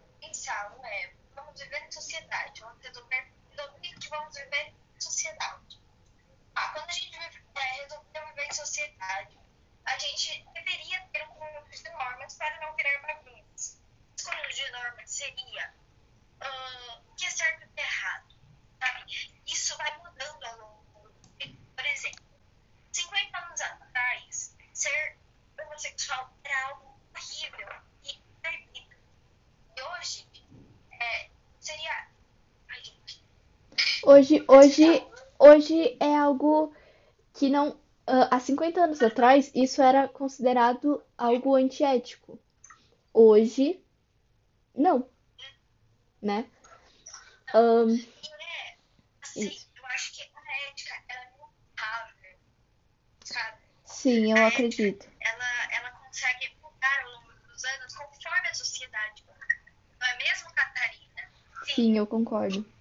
pensar, 0.47 0.77
é, 0.85 1.13
vamos 1.35 1.61
viver 1.61 1.83
em 1.83 1.91
sociedade, 1.91 2.61
vamos 2.61 2.81
resolver, 2.81 3.33
resolver 3.51 4.09
vamos 4.09 4.35
viver 4.37 4.75
em 4.95 5.01
sociedade. 5.01 5.81
Ah, 6.55 6.69
quando 6.69 6.89
a 6.89 6.93
gente 6.93 7.19
é, 7.19 7.83
resolver 7.83 8.27
viver 8.29 8.47
em 8.47 8.53
sociedade, 8.53 9.39
a 9.85 9.99
gente 9.99 10.47
deveria 10.55 11.01
ter 11.13 11.25
um 11.25 11.35
conjunto 11.35 11.71
de 11.71 11.91
normas 11.91 12.35
para 12.37 12.61
não 12.61 12.77
virar 12.77 13.03
bagunças. 13.03 13.83
Esse 14.17 14.25
conjunto 14.25 14.55
de 14.55 14.71
normas 14.71 15.11
seria 15.11 15.75
uh, 16.43 17.11
o 17.11 17.15
que 17.17 17.27
é 17.27 17.31
certo 17.31 17.63
e 17.63 17.67
o 17.67 17.69
que 17.71 17.81
é 17.81 17.85
errado. 17.85 18.35
Sabe? 18.79 19.41
Isso 19.47 19.77
vai 19.77 19.99
mudando 19.99 20.45
ao 20.45 20.59
longo 20.59 21.09
do 21.09 21.29
tempo. 21.39 21.57
Por 21.75 21.87
exemplo, 21.87 22.25
50 22.93 23.39
anos 23.39 23.61
atrás, 23.61 24.57
ser 24.73 25.19
homossexual 25.61 26.33
era 26.45 26.69
algo 26.69 27.01
horrível 27.17 27.83
e 28.05 28.19
proibido. 28.41 28.97
E 29.77 29.83
hoje, 29.83 30.27
é, 31.01 31.29
seria. 31.61 32.09
Ai, 32.69 32.83
gente. 32.83 33.23
Hoje, 34.07 34.45
hoje, 34.47 35.05
hoje 35.37 35.97
é 35.99 36.17
algo 36.17 36.73
que 37.35 37.49
não. 37.49 37.77
ah, 38.07 38.37
há 38.37 38.39
50 38.39 38.81
anos 38.81 39.03
atrás, 39.03 39.51
isso 39.53 39.83
era 39.83 40.07
considerado 40.07 41.03
algo 41.19 41.57
antiético. 41.57 42.39
Hoje, 43.13 43.85
não, 44.73 45.11
né? 46.23 46.49
É, 47.53 47.59
assim, 49.23 49.49
isso. 49.49 49.69
eu 49.77 49.87
acho 49.87 50.15
que 50.15 50.23
a 50.23 50.71
ética 50.71 50.95
ela 51.09 51.23
é? 51.23 51.27
Sim, 53.85 54.39
eu 54.39 54.47
acredito. 54.47 55.09
ela, 55.21 55.73
ela 55.73 55.91
consegue 55.91 56.57
mudar 56.63 57.03
ao 57.03 57.11
longo 57.11 57.33
dos 57.49 57.65
anos 57.65 57.97
conforme 57.97 58.49
a 58.49 58.55
sociedade. 58.55 59.25
Não 59.99 60.07
é 60.07 60.17
mesmo, 60.19 60.55
Catarina? 60.55 61.23
Sim, 61.65 61.75
Sim, 61.75 61.99
eu 61.99 62.07
concordo. 62.07 62.76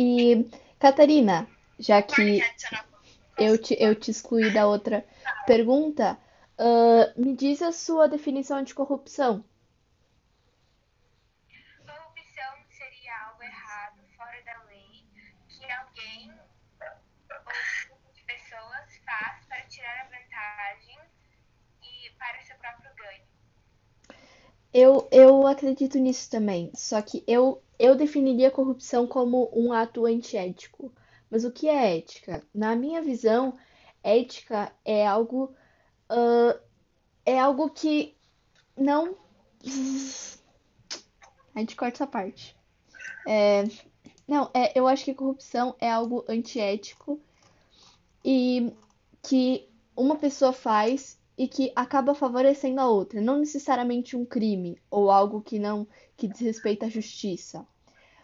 E, 0.00 0.48
Catarina, 0.78 1.48
já 1.76 2.00
que 2.00 2.40
eu 3.36 3.60
te, 3.60 3.76
eu 3.82 3.96
te 3.96 4.12
excluí 4.12 4.48
da 4.52 4.64
outra 4.64 5.04
pergunta, 5.44 6.16
ah, 6.56 7.12
me 7.16 7.34
diz 7.34 7.60
a 7.62 7.72
sua 7.72 8.06
definição 8.06 8.62
de. 8.62 8.74
Corrupção 8.74 9.44
seria 12.70 13.12
algo 13.26 13.42
errado, 13.42 14.00
fora 14.16 14.40
da 14.44 14.62
lei, 14.68 15.04
que 15.48 15.68
alguém 15.68 16.30
ou 16.30 16.86
um 16.86 17.88
grupo 17.88 18.12
de 18.14 18.22
pessoas 18.22 18.96
faz 19.04 19.44
para 19.46 19.62
tirar 19.62 20.00
a 20.00 20.04
vantagem 20.04 20.98
e 21.82 22.10
para 22.10 22.40
seu 22.42 22.56
próprio 22.58 22.94
ganho. 22.94 23.26
Eu, 24.80 25.08
eu 25.10 25.44
acredito 25.44 25.98
nisso 25.98 26.30
também, 26.30 26.70
só 26.72 27.02
que 27.02 27.24
eu, 27.26 27.60
eu 27.80 27.96
definiria 27.96 28.46
a 28.46 28.52
corrupção 28.52 29.08
como 29.08 29.50
um 29.52 29.72
ato 29.72 30.06
antiético. 30.06 30.92
Mas 31.28 31.44
o 31.44 31.50
que 31.50 31.68
é 31.68 31.98
ética? 31.98 32.46
Na 32.54 32.76
minha 32.76 33.02
visão, 33.02 33.58
ética 34.04 34.72
é 34.84 35.04
algo, 35.04 35.52
ah, 36.08 36.60
é 37.26 37.40
algo 37.40 37.68
que 37.70 38.16
não. 38.76 39.16
A 41.56 41.58
gente 41.58 41.74
corta 41.74 41.96
essa 41.96 42.06
parte. 42.06 42.56
É, 43.26 43.64
não, 44.28 44.48
é, 44.54 44.78
eu 44.78 44.86
acho 44.86 45.04
que 45.04 45.12
corrupção 45.12 45.74
é 45.80 45.90
algo 45.90 46.24
antiético 46.28 47.20
e 48.24 48.72
que 49.24 49.68
uma 49.96 50.14
pessoa 50.14 50.52
faz 50.52 51.17
e 51.38 51.48
que 51.48 51.72
acaba 51.76 52.14
favorecendo 52.14 52.80
a 52.82 52.88
outra, 52.90 53.20
não 53.20 53.38
necessariamente 53.38 54.16
um 54.16 54.26
crime 54.26 54.80
ou 54.90 55.10
algo 55.10 55.40
que 55.42 55.58
não 55.58 55.86
que 56.16 56.28
desrespeita 56.28 56.86
a 56.86 56.90
justiça, 56.90 57.66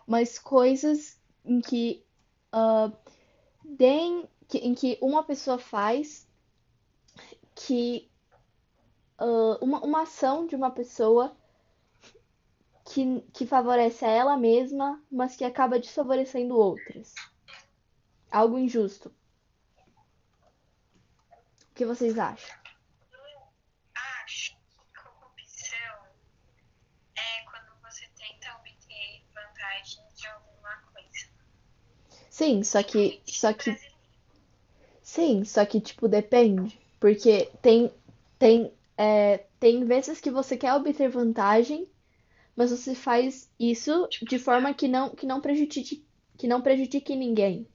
mas 0.07 0.39
coisas 0.39 1.21
em 1.45 1.61
que 1.61 2.05
ah, 2.53 2.93
deem, 3.65 4.29
que- 4.49 4.59
em 4.59 4.75
que 4.75 4.99
uma 5.03 5.25
pessoa 5.25 5.59
faz 5.59 6.29
que 7.55 8.11
ah, 9.19 9.59
uma, 9.61 9.81
uma 9.85 10.03
ação 10.03 10.47
de 10.47 10.55
uma 10.55 10.71
pessoa 10.71 11.37
que, 12.85 13.21
que 13.35 13.47
favorece 13.47 14.05
a 14.05 14.11
ela 14.11 14.37
mesma, 14.39 15.03
mas 15.11 15.37
que 15.37 15.45
acaba 15.45 15.79
desfavorecendo 15.79 16.57
outras. 16.57 17.13
Algo 18.31 18.59
injusto. 18.59 19.09
O 21.71 21.75
que 21.75 21.85
vocês 21.85 22.19
acham? 22.19 22.57
Eu 23.13 23.43
acho 24.25 24.57
que 24.57 25.03
corrupção 25.03 26.07
é 27.17 27.43
quando 27.51 27.75
você 27.83 28.07
tenta 28.17 28.55
obter 28.57 29.25
vantagem 29.35 30.05
de 30.15 30.27
alguma 30.29 30.77
coisa. 30.93 31.29
Sim, 32.39 32.63
só 32.65 32.83
que, 32.83 33.21
só 33.25 33.53
que, 33.53 33.71
sim, 35.03 35.45
só 35.45 35.65
que 35.65 35.81
tipo 35.81 36.09
depende, 36.09 36.79
porque 36.99 37.49
tem, 37.63 37.91
tem, 38.39 38.73
é, 38.97 39.39
tem 39.61 39.85
vezes 39.85 40.21
que 40.21 40.31
você 40.31 40.57
quer 40.57 40.75
obter 40.75 41.09
vantagem, 41.09 41.87
mas 42.57 42.71
você 42.73 42.95
faz 42.95 43.51
isso 43.61 44.09
de 44.23 44.39
forma 44.39 44.75
que 44.75 44.89
não, 44.89 45.11
que 45.11 45.27
não 45.27 45.41
prejudique, 45.41 46.05
que 46.39 46.49
não 46.49 46.63
prejudique 46.63 47.17
ninguém. 47.17 47.67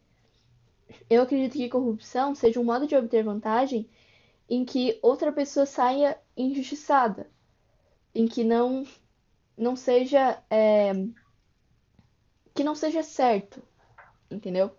Eu 1.10 1.22
acredito 1.24 1.54
que 1.58 1.68
corrupção 1.70 2.34
seja 2.34 2.60
um 2.60 2.63
modo 2.63 2.88
de 2.88 2.96
obter 2.96 3.24
vantagem 3.24 3.89
em 4.50 4.66
que 4.66 5.00
outra 5.01 5.32
pessoa 5.32 5.66
saia 5.66 6.18
injustiçada, 6.38 7.30
em 8.16 8.28
que 8.28 8.44
não, 8.44 8.86
não 9.58 9.75
seja, 9.75 10.42
é, 10.50 10.94
que 12.54 12.63
não 12.63 12.75
seja 12.75 13.01
certo, 13.01 13.62
entendeu? 14.32 14.78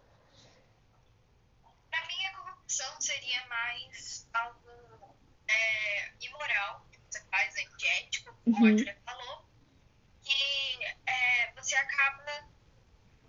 Pra 1.90 2.07
mim, 2.07 2.25
a 2.26 2.33
corrupção 2.38 3.00
seria 3.00 3.47
mais 3.47 4.28
algo 4.33 5.16
é, 5.49 6.12
imoral, 6.21 6.87
que 6.92 6.99
você 7.11 7.23
faz 7.30 7.54
antiético, 7.57 8.35
como 8.45 8.57
a 8.57 8.61
Uhum. 8.71 8.78
Arthur 8.78 8.97
falou, 9.04 9.45
que 10.23 10.85
é, 11.07 11.52
você 11.54 11.75
acaba 11.76 12.49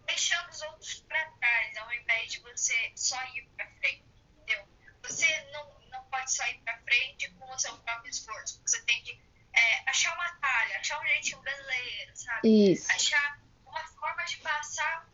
deixando 0.06 0.50
os 0.50 0.62
outros 0.62 1.00
pra 1.08 1.25
trás, 1.40 1.78
ao 1.78 1.94
invés 1.94 2.32
de 2.32 2.40
você 2.42 2.92
só 2.96 3.18
ir 3.36 3.48
pra 3.56 3.68
frente, 3.80 4.04
entendeu? 4.38 4.68
Você 5.04 5.42
não, 5.51 5.80
não 5.90 6.04
pode 6.06 6.32
só 6.32 6.46
ir 6.48 6.60
pra 6.60 6.78
frente 6.80 7.30
com 7.32 7.50
o 7.51 7.60
seu 7.60 7.75
próprio 7.80 8.10
esforço. 8.12 8.62
Você 8.66 8.82
tem 8.84 9.01
que 9.04 9.20
é, 9.54 9.90
achar 9.90 10.13
uma 10.13 10.32
talha, 10.36 10.78
achar 10.78 11.01
um 11.01 11.08
jeitinho 11.08 11.42
brasileiro, 11.42 12.16
sabe? 12.16 12.72
Isso, 12.74 12.92
Achar 12.92 13.40
uma 13.66 13.84
forma 13.88 14.24
de 14.25 14.38
passar 14.38 15.10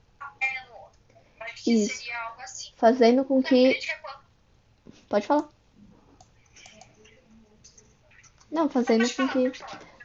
isso. 1.66 1.98
seria 1.98 2.20
algo 2.24 2.42
assim. 2.42 2.72
Fazendo 2.76 3.26
com 3.26 3.38
Na 3.38 3.44
que. 3.44 3.80
Pode 5.10 5.26
falar. 5.26 5.50
Não, 8.52 8.70
fazendo 8.70 9.04
com 9.16 9.28
que. 9.28 9.52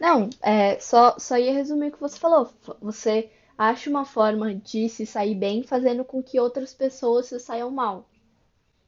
Não, 0.00 0.28
é, 0.42 0.78
só, 0.80 1.16
só 1.18 1.36
ia 1.38 1.52
resumir 1.52 1.88
o 1.88 1.92
que 1.92 2.00
você 2.00 2.18
falou. 2.18 2.50
Você 2.80 3.30
acha 3.56 3.88
uma 3.88 4.04
forma 4.04 4.54
de 4.54 4.88
se 4.88 5.06
sair 5.06 5.34
bem 5.34 5.62
fazendo 5.62 6.04
com 6.04 6.22
que 6.22 6.40
outras 6.40 6.74
pessoas 6.74 7.26
se 7.26 7.38
saiam 7.38 7.70
mal. 7.70 8.08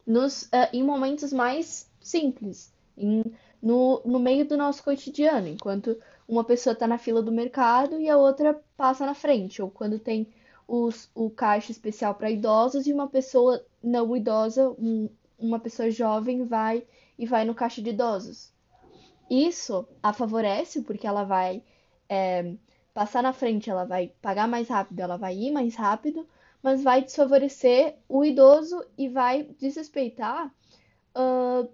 Nos, 0.07 0.49
eh, 0.53 0.71
em 0.75 0.83
momentos 0.85 1.33
mais 1.33 1.91
simples, 2.01 2.73
em- 2.97 3.25
no, 3.63 4.03
no 4.05 4.19
meio 4.21 4.47
do 4.47 4.57
nosso 4.57 4.83
cotidiano, 4.85 5.49
enquanto 5.49 5.99
uma 6.29 6.45
pessoa 6.45 6.75
está 6.75 6.87
na 6.87 6.99
fila 6.99 7.23
do 7.23 7.33
mercado 7.33 8.01
e 8.01 8.09
a 8.09 8.17
outra 8.17 8.61
passa 8.77 9.07
na 9.07 9.15
frente, 9.15 9.63
ou 9.63 9.71
quando 9.71 9.99
tem 9.99 10.29
os, 10.69 11.11
o 11.15 11.31
caixa 11.31 11.73
especial 11.73 12.15
para 12.15 12.31
idosos 12.31 12.87
e 12.87 12.93
uma 12.93 13.09
pessoa 13.09 13.65
não 13.83 14.17
idosa, 14.17 14.71
um- 14.79 15.09
uma 15.39 15.59
pessoa 15.61 15.91
jovem 15.91 16.45
vai 16.47 16.87
e 17.19 17.27
vai 17.27 17.45
no 17.45 17.55
caixa 17.55 17.83
de 17.83 17.91
idosos. 17.91 18.53
Isso 19.31 19.87
a 20.03 20.13
favorece 20.13 20.83
porque 20.83 21.07
ela 21.07 21.25
vai 21.25 21.63
é, 22.09 22.55
passar 22.93 23.23
na 23.23 23.33
frente, 23.33 23.71
ela 23.71 23.85
vai 23.85 24.09
pagar 24.23 24.47
mais 24.49 24.69
rápido, 24.69 25.01
ela 25.01 25.17
vai 25.17 25.35
ir 25.37 25.51
mais 25.53 25.75
rápido, 25.75 26.27
mas 26.63 26.83
vai 26.83 27.03
desfavorecer 27.03 27.97
o 28.09 28.25
idoso 28.25 28.85
e 28.99 29.09
vai 29.09 29.45
desrespeitar 29.59 30.53
ah, 31.15 31.67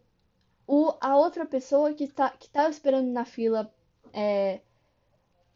o, 0.67 0.95
a 1.01 1.17
outra 1.17 1.47
pessoa 1.47 1.95
que 1.95 2.05
está 2.05 2.31
que 2.31 2.49
tá 2.51 2.69
esperando 2.71 3.09
na 3.11 3.25
fila 3.27 3.73
é, 4.13 4.61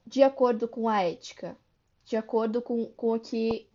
de 0.07 0.23
acordo 0.23 0.67
com 0.69 0.89
a 0.89 1.03
ética, 1.03 1.57
de 2.05 2.17
acordo 2.17 2.61
com, 2.61 2.87
com 2.93 3.15
o 3.15 3.21
que 3.21 3.69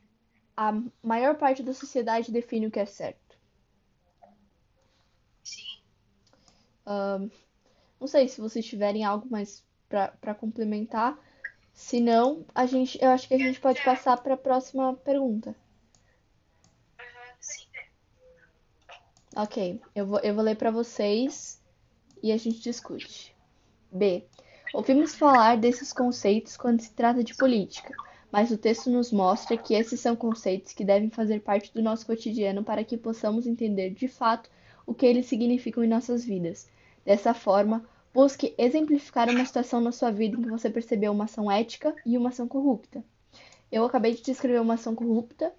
a 0.55 0.73
maior 1.01 1.37
parte 1.37 1.63
da 1.63 1.73
sociedade 1.73 2.31
define 2.31 2.67
o 2.67 2.71
que 2.71 2.79
é 2.79 2.85
certo. 2.85 3.37
Sim. 5.43 5.79
Não 7.99 8.07
sei 8.07 8.27
se 8.27 8.41
vocês 8.41 8.65
tiverem 8.65 9.03
algo 9.03 9.27
mais 9.29 9.65
para 9.87 10.35
complementar. 10.35 11.17
Se 11.73 11.99
não, 11.99 12.45
a 12.53 12.65
gente, 12.65 13.01
eu 13.01 13.09
acho 13.09 13.27
que 13.27 13.33
a 13.33 13.37
gente 13.37 13.59
pode 13.59 13.83
passar 13.83 14.17
para 14.17 14.33
a 14.33 14.37
próxima 14.37 14.93
pergunta. 14.95 15.55
Ok, 19.35 19.81
eu 19.95 20.05
vou, 20.05 20.19
eu 20.19 20.35
vou 20.35 20.43
ler 20.43 20.55
para 20.55 20.71
vocês 20.71 21.61
e 22.21 22.31
a 22.31 22.37
gente 22.37 22.59
discute. 22.59 23.35
B. 23.91 24.27
Ouvimos 24.73 25.15
falar 25.15 25.57
desses 25.57 25.93
conceitos 25.93 26.57
quando 26.57 26.81
se 26.81 26.91
trata 26.91 27.23
de 27.23 27.35
política, 27.35 27.93
mas 28.31 28.51
o 28.51 28.57
texto 28.57 28.89
nos 28.89 29.11
mostra 29.11 29.57
que 29.57 29.73
esses 29.73 29.99
são 29.99 30.15
conceitos 30.15 30.73
que 30.73 30.85
devem 30.85 31.09
fazer 31.09 31.41
parte 31.41 31.73
do 31.73 31.81
nosso 31.81 32.05
cotidiano 32.05 32.63
para 32.63 32.83
que 32.83 32.97
possamos 32.97 33.47
entender 33.47 33.91
de 33.91 34.07
fato 34.07 34.49
o 34.85 34.93
que 34.93 35.05
eles 35.05 35.25
significam 35.25 35.83
em 35.83 35.87
nossas 35.87 36.23
vidas. 36.23 36.69
Dessa 37.05 37.33
forma, 37.33 37.87
busque 38.13 38.53
exemplificar 38.57 39.29
uma 39.29 39.45
situação 39.45 39.81
na 39.81 39.91
sua 39.91 40.11
vida 40.11 40.37
em 40.37 40.41
que 40.41 40.49
você 40.49 40.69
percebeu 40.69 41.11
uma 41.11 41.25
ação 41.25 41.51
ética 41.51 41.95
e 42.05 42.17
uma 42.17 42.29
ação 42.29 42.47
corrupta. 42.47 43.03
Eu 43.71 43.85
acabei 43.85 44.13
de 44.15 44.21
descrever 44.21 44.59
uma 44.59 44.73
ação 44.73 44.95
corrupta 44.95 45.53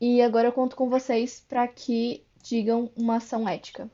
e 0.00 0.22
agora 0.22 0.48
eu 0.48 0.52
conto 0.52 0.76
com 0.76 0.88
vocês 0.88 1.44
para 1.48 1.66
que 1.66 2.24
digam 2.42 2.90
uma 2.96 3.16
ação 3.16 3.48
ética. 3.48 3.90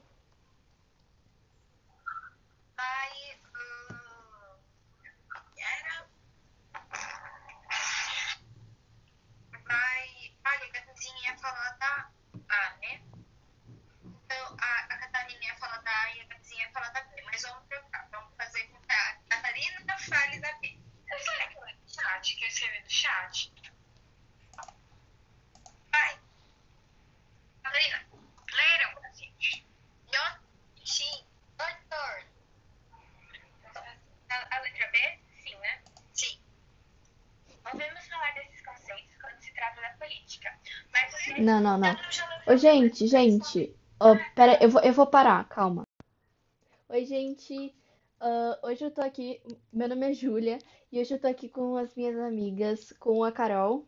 Vai. 2.76 3.10
hum, 3.90 4.60
era. 5.56 6.06
Vai. 9.64 10.34
Olha, 10.46 10.66
a 10.66 10.72
Catarina 10.72 11.18
ia 11.24 11.38
falar 11.38 11.70
da 11.78 12.10
A, 12.48 12.76
né? 12.80 13.02
Então, 14.04 14.56
a, 14.60 14.94
a 14.94 14.98
Catarina 14.98 15.44
ia 15.44 15.56
falar 15.56 15.78
da 15.82 15.90
A 15.90 16.16
e 16.16 16.20
a 16.20 16.26
Catarina 16.26 16.62
ia 16.62 16.72
falar 16.72 16.88
da 16.90 17.02
B. 17.02 17.22
Mas 17.24 17.42
vamos 17.42 17.66
trocar. 17.68 18.08
Vamos 18.12 18.34
fazer 18.36 18.64
com 18.68 18.80
que 18.80 18.92
a 18.92 19.18
Catarina 19.28 19.78
fale 19.98 20.40
da 20.40 20.52
B. 20.54 20.78
Eu 21.10 21.18
falei 21.18 21.42
aqui 21.42 21.60
no 21.60 21.88
chat, 21.88 22.36
que 22.36 22.37
eu 22.48 22.52
escrevi 22.52 22.80
no 22.80 22.90
chat. 22.90 23.52
Vai. 25.92 26.18
Catarina, 27.62 28.06
leram 28.52 28.94
pra 29.00 29.10
gente. 29.12 29.66
Yoshi, 30.14 31.24
doutor. 31.58 32.24
A, 34.30 34.56
a 34.56 34.60
letra 34.62 34.88
B? 34.90 35.18
Sim, 35.42 35.54
né? 35.56 35.82
Sim. 36.14 36.40
Ouvimos 37.70 38.08
falar 38.08 38.32
desses 38.34 38.64
conceitos 38.64 39.14
quando 39.20 39.40
se 39.40 39.52
trata 39.52 39.80
da 39.82 39.90
política. 39.90 40.58
Mas 40.90 41.12
você 41.12 41.34
Não, 41.40 41.60
não, 41.60 41.76
não. 41.78 41.92
não 41.92 42.54
Ô, 42.54 42.56
gente, 42.56 43.06
gente. 43.06 43.76
Ó, 44.00 44.16
pera, 44.34 44.58
eu 44.62 44.70
vou, 44.70 44.80
eu 44.80 44.92
vou 44.94 45.06
parar, 45.06 45.46
calma. 45.48 45.82
Oi, 46.88 47.04
gente. 47.04 47.77
Ah, 48.20 48.58
hoje 48.64 48.84
eu 48.84 48.90
tô 48.90 49.00
aqui. 49.00 49.40
Meu 49.72 49.88
nome 49.88 50.10
é 50.10 50.12
Júlia 50.12 50.58
e 50.90 51.00
hoje 51.00 51.14
eu 51.14 51.20
tô 51.20 51.28
aqui 51.28 51.48
com 51.48 51.76
as 51.76 51.94
minhas 51.94 52.18
amigas, 52.18 52.92
com 52.98 53.22
a 53.22 53.30
Carol, 53.30 53.86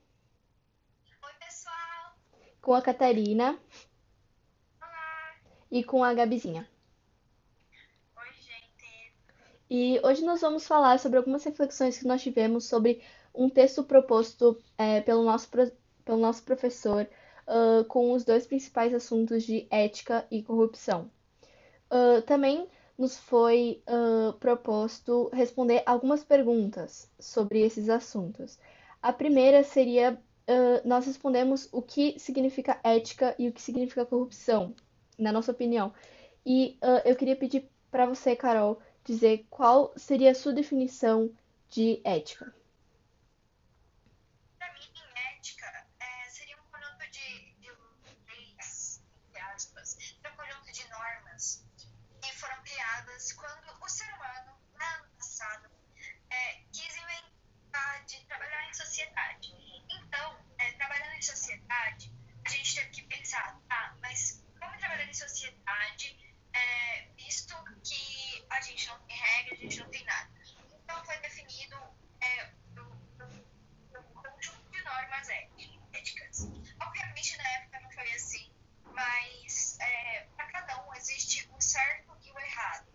Oi, 1.22 1.32
pessoal. 1.40 2.14
com 2.62 2.72
a 2.72 2.80
Catarina 2.80 3.58
Olá. 4.80 5.36
e 5.70 5.82
com 5.82 6.04
a 6.04 6.14
Gabizinha. 6.14 6.68
Oi, 8.16 8.32
gente. 8.34 9.14
E 9.68 10.00
hoje 10.04 10.24
nós 10.24 10.40
vamos 10.40 10.64
falar 10.64 11.00
sobre 11.00 11.18
algumas 11.18 11.42
reflexões 11.42 11.98
que 11.98 12.06
nós 12.06 12.22
tivemos 12.22 12.66
sobre 12.66 13.02
um 13.34 13.50
texto 13.50 13.82
proposto 13.82 14.62
eh, 14.78 15.00
pelo 15.00 15.24
nosso, 15.24 15.48
pelo 16.04 16.18
nosso 16.18 16.44
professor, 16.44 17.08
ah, 17.48 17.84
com 17.88 18.12
os 18.12 18.24
dois 18.24 18.46
principais 18.46 18.94
assuntos 18.94 19.42
de 19.42 19.66
ética 19.70 20.24
e 20.30 20.40
corrupção. 20.40 21.10
Ah, 21.90 22.22
também 22.24 22.68
nos 23.00 23.16
foi 23.16 23.82
ah, 23.86 24.34
proposto 24.38 25.30
responder 25.32 25.82
algumas 25.86 26.22
perguntas 26.22 27.10
sobre 27.18 27.62
esses 27.62 27.88
assuntos. 27.88 28.58
A 29.02 29.10
primeira 29.12 29.64
seria, 29.64 30.20
ah, 30.46 30.82
nós 30.84 31.06
respondemos 31.06 31.66
o 31.72 31.80
que 31.80 32.18
significa 32.18 32.78
ética 32.84 33.34
e 33.38 33.48
o 33.48 33.52
que 33.52 33.62
significa 33.62 34.04
corrupção, 34.04 34.74
na 35.18 35.32
nossa 35.32 35.50
opinião. 35.50 35.94
E 36.44 36.76
ah, 36.82 37.02
eu 37.06 37.16
queria 37.16 37.36
pedir 37.36 37.70
para 37.90 38.04
você, 38.04 38.36
Carol, 38.36 38.80
dizer 39.02 39.46
qual 39.48 39.94
seria 39.96 40.32
a 40.32 40.34
sua 40.34 40.52
definição 40.52 41.30
de 41.70 42.02
ética. 42.04 42.54
Para 44.58 44.72
mim, 44.74 44.80
ética 45.36 45.86
é, 46.00 46.28
seria 46.28 46.56
um 46.56 46.70
conjunto 46.70 47.10
de, 47.10 47.54
de 47.60 47.70
leis, 48.28 49.02
entre 49.28 49.40
aspas, 49.40 49.96
um 50.30 50.36
conjunto 50.36 50.70
de 50.70 50.88
normas 50.90 51.64
que 52.20 52.32
foram 52.38 52.62
criadas 52.62 53.32
quando 53.32 53.82
o 53.82 53.88
ser 53.88 54.12
humano, 54.14 54.52
lá 54.74 54.98
no 54.98 55.10
passado, 55.16 55.70
é, 56.30 56.60
quis 56.72 56.94
inventar 56.96 58.04
de 58.06 58.24
trabalhar 58.26 58.68
em 58.68 58.74
sociedade. 58.74 59.54
Então, 59.90 60.36
é, 60.58 60.72
trabalhando 60.72 61.14
em 61.14 61.22
sociedade, 61.70 62.12
a 62.44 62.48
gente 62.50 62.74
teve 62.74 62.88
que 62.90 63.02
pensar, 63.04 63.60
tá, 63.68 63.96
mas 64.02 64.44
como 64.58 64.76
trabalhar 64.78 65.04
em 65.08 65.14
sociedade, 65.14 66.18
é, 66.52 67.02
visto 67.16 67.54
que 67.84 68.46
a 68.50 68.60
gente 68.60 68.88
não 68.88 68.98
tem 69.06 69.16
regra, 69.16 69.54
a 69.54 69.56
gente 69.56 69.78
não 69.78 69.88
tem 69.90 70.04
nada. 70.04 70.30
Então, 70.82 71.04
foi 71.04 71.16
definido 71.20 71.76
é, 72.20 72.52
o, 72.76 72.82
o- 72.82 73.98
o 73.98 74.02
conjunto 74.22 74.70
de 74.70 74.82
normas 74.82 75.28
éti- 75.28 75.80
éticas. 75.92 76.48
Obviamente, 76.80 77.36
na 77.36 77.48
época 77.50 77.80
não 77.80 77.90
foi 77.92 78.12
assim, 78.12 78.52
mas 78.92 79.78
é, 79.80 80.22
para 80.36 80.46
cada 80.50 80.86
um 80.88 80.94
existe 80.94 81.48
o 81.52 81.60
certo 81.60 82.16
e 82.22 82.32
o 82.32 82.38
errado 82.40 82.90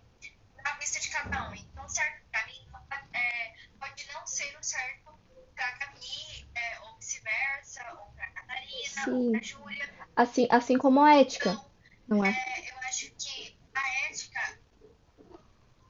na 0.64 0.74
vista 0.78 1.00
de 1.00 1.10
cada 1.10 1.50
um. 1.50 1.56
Então, 1.56 1.88
certo 1.88 2.26
para 2.32 2.46
mim 2.48 2.68
é, 3.14 3.54
pode 3.80 4.06
não 4.12 4.28
ser 4.28 4.58
o 4.58 4.64
certo 4.64 5.18
para 5.56 5.72
Gabi, 5.78 6.50
é, 6.54 6.80
ou 6.82 6.98
vice-versa, 6.98 7.82
ou 8.02 8.12
para 8.14 8.28
Catarina, 8.32 9.02
ou 9.08 9.24
Sim. 9.24 9.32
para 9.32 9.42
Júlia. 9.42 10.05
Assim, 10.16 10.48
assim 10.50 10.78
como 10.78 11.02
a 11.02 11.16
ética, 11.16 11.60
não 12.08 12.24
é? 12.24 12.30
é, 12.30 12.72
eu 12.72 12.78
acho 12.88 13.12
que 13.16 13.58
a 13.74 14.10
ética. 14.10 14.60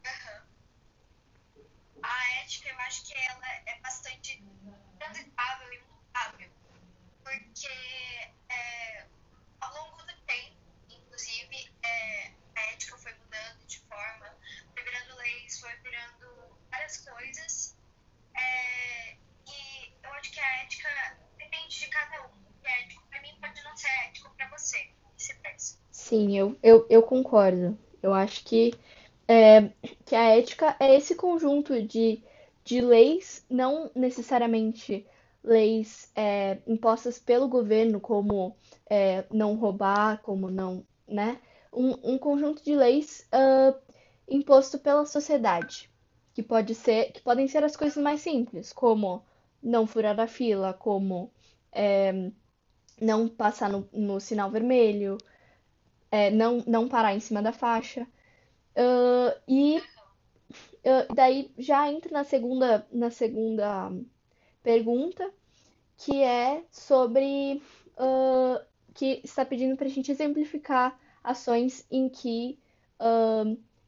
Aham. 0.05 0.47
A 2.01 2.41
ética, 2.41 2.69
eu 2.69 2.79
acho 2.79 3.05
que 3.05 3.13
ela 3.13 3.47
é 3.67 3.79
bastante 3.81 4.43
transitável 4.99 5.73
e 5.73 5.79
mutável. 5.79 6.49
Porque 7.23 7.67
é, 8.49 9.07
ao 9.61 9.73
longo 9.75 9.97
do 10.03 10.13
tempo, 10.25 10.57
inclusive, 10.89 11.71
é, 11.83 12.31
a 12.55 12.61
ética 12.73 12.97
foi 12.97 13.13
mudando 13.13 13.65
de 13.67 13.79
forma, 13.81 14.37
foi 14.73 14.83
virando 14.83 15.15
leis, 15.17 15.59
foi 15.59 15.75
virando 15.77 16.57
várias 16.71 16.97
coisas. 16.97 17.77
É, 18.35 19.13
e 19.47 19.93
eu 20.03 20.13
acho 20.13 20.31
que 20.31 20.39
a 20.39 20.63
ética 20.63 21.17
depende 21.37 21.79
de 21.79 21.87
cada 21.87 22.21
um. 22.27 22.45
O 22.49 22.53
que 22.61 22.67
é 22.67 22.81
ético 22.83 23.03
para 23.09 23.21
mim 23.21 23.37
pode 23.39 23.63
não 23.63 23.75
ser 23.77 23.89
ético 24.07 24.29
para 24.35 24.49
você. 24.49 24.77
E 24.77 25.13
vice-versa. 25.13 25.79
Sim, 25.91 26.37
eu, 26.37 26.59
eu, 26.61 26.85
eu 26.89 26.94
concordo. 27.05 27.77
Eu 28.01 28.13
acho 28.13 28.43
que, 28.43 28.73
é, 29.27 29.69
que 30.05 30.15
a 30.15 30.35
ética 30.37 30.75
é 30.79 30.95
esse 30.95 31.15
conjunto 31.15 31.81
de, 31.81 32.21
de 32.63 32.81
leis, 32.81 33.45
não 33.49 33.89
necessariamente 33.95 35.05
leis 35.43 36.11
é, 36.15 36.57
impostas 36.67 37.19
pelo 37.19 37.47
governo, 37.47 37.99
como 37.99 38.55
é, 38.89 39.23
não 39.31 39.55
roubar, 39.55 40.21
como 40.21 40.49
não, 40.49 40.83
né? 41.07 41.39
Um, 41.71 42.13
um 42.13 42.17
conjunto 42.17 42.63
de 42.63 42.75
leis 42.75 43.27
ah, 43.31 43.75
imposto 44.29 44.79
pela 44.79 45.05
sociedade, 45.05 45.89
que 46.33 46.41
pode 46.41 46.73
ser, 46.73 47.11
que 47.11 47.21
podem 47.21 47.47
ser 47.47 47.63
as 47.63 47.75
coisas 47.75 48.01
mais 48.01 48.21
simples, 48.21 48.73
como 48.73 49.23
não 49.61 49.85
furar 49.87 50.19
a 50.19 50.27
fila, 50.27 50.73
como 50.73 51.31
é, 51.71 52.31
não 52.99 53.27
passar 53.27 53.69
no, 53.69 53.87
no 53.93 54.19
sinal 54.19 54.49
vermelho, 54.49 55.17
é, 56.11 56.29
não, 56.29 56.63
não 56.65 56.87
parar 56.87 57.13
em 57.13 57.19
cima 57.19 57.41
da 57.41 57.51
faixa. 57.51 58.07
Uh, 58.75 59.39
e 59.47 59.77
uh, 59.79 61.13
daí 61.13 61.51
já 61.57 61.89
entra 61.91 62.11
na 62.11 62.23
segunda, 62.23 62.87
na 62.91 63.09
segunda 63.09 63.91
pergunta, 64.61 65.31
que 65.97 66.21
é 66.21 66.63
sobre 66.69 67.61
uh, 67.97 68.65
que 68.93 69.21
está 69.23 69.45
pedindo 69.45 69.75
para 69.77 69.87
a 69.87 69.89
gente 69.89 70.11
exemplificar 70.11 70.99
ações 71.23 71.85
em 71.89 72.09
que 72.09 72.59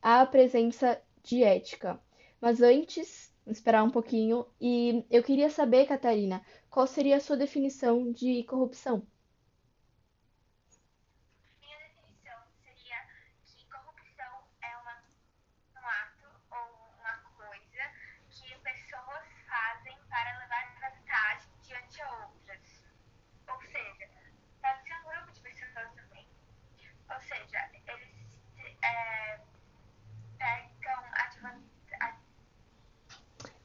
há 0.02 0.22
a 0.22 0.26
presença 0.26 1.02
de 1.24 1.44
ética. 1.44 2.00
Mas 2.42 2.62
antes, 2.62 3.34
esperar 3.48 3.84
um 3.84 3.90
pouquinho, 3.90 4.46
e 4.60 5.06
eu 5.10 5.24
queria 5.24 5.50
saber, 5.50 5.88
Catarina, 5.88 6.42
qual 6.70 6.86
seria 6.86 7.18
a 7.18 7.20
sua 7.22 7.38
definição 7.38 8.12
de 8.12 8.44
corrupção? 8.44 9.02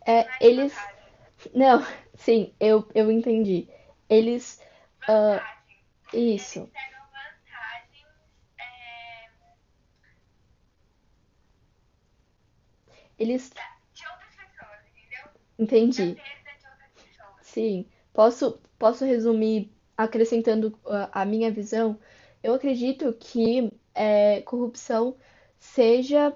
É, 0.07 0.27
eles. 0.41 0.75
Não, 1.55 1.83
sim, 2.15 2.55
eu, 2.61 2.87
eu 2.95 3.11
entendi. 3.11 3.69
Eles. 4.09 4.61
Uh, 5.09 5.41
isso. 6.17 6.71
Eles. 13.19 13.51
Entendi. 15.59 16.17
Sim. 17.43 17.87
Posso, 18.13 18.59
posso 18.79 19.05
resumir 19.05 19.73
acrescentando 19.97 20.79
a, 20.87 21.23
a 21.23 21.25
minha 21.25 21.51
visão? 21.51 21.99
Eu 22.43 22.55
acredito 22.55 23.13
que 23.15 23.71
é, 23.95 24.41
corrupção 24.43 25.17
seja 25.59 26.35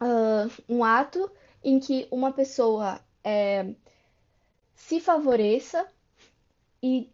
uh, 0.00 0.50
um 0.68 0.84
ato 0.84 1.30
em 1.68 1.78
que 1.78 2.08
uma 2.10 2.32
pessoa 2.32 3.00
é, 3.22 3.74
se 4.74 5.00
favoreça 5.00 5.86
e 6.82 7.10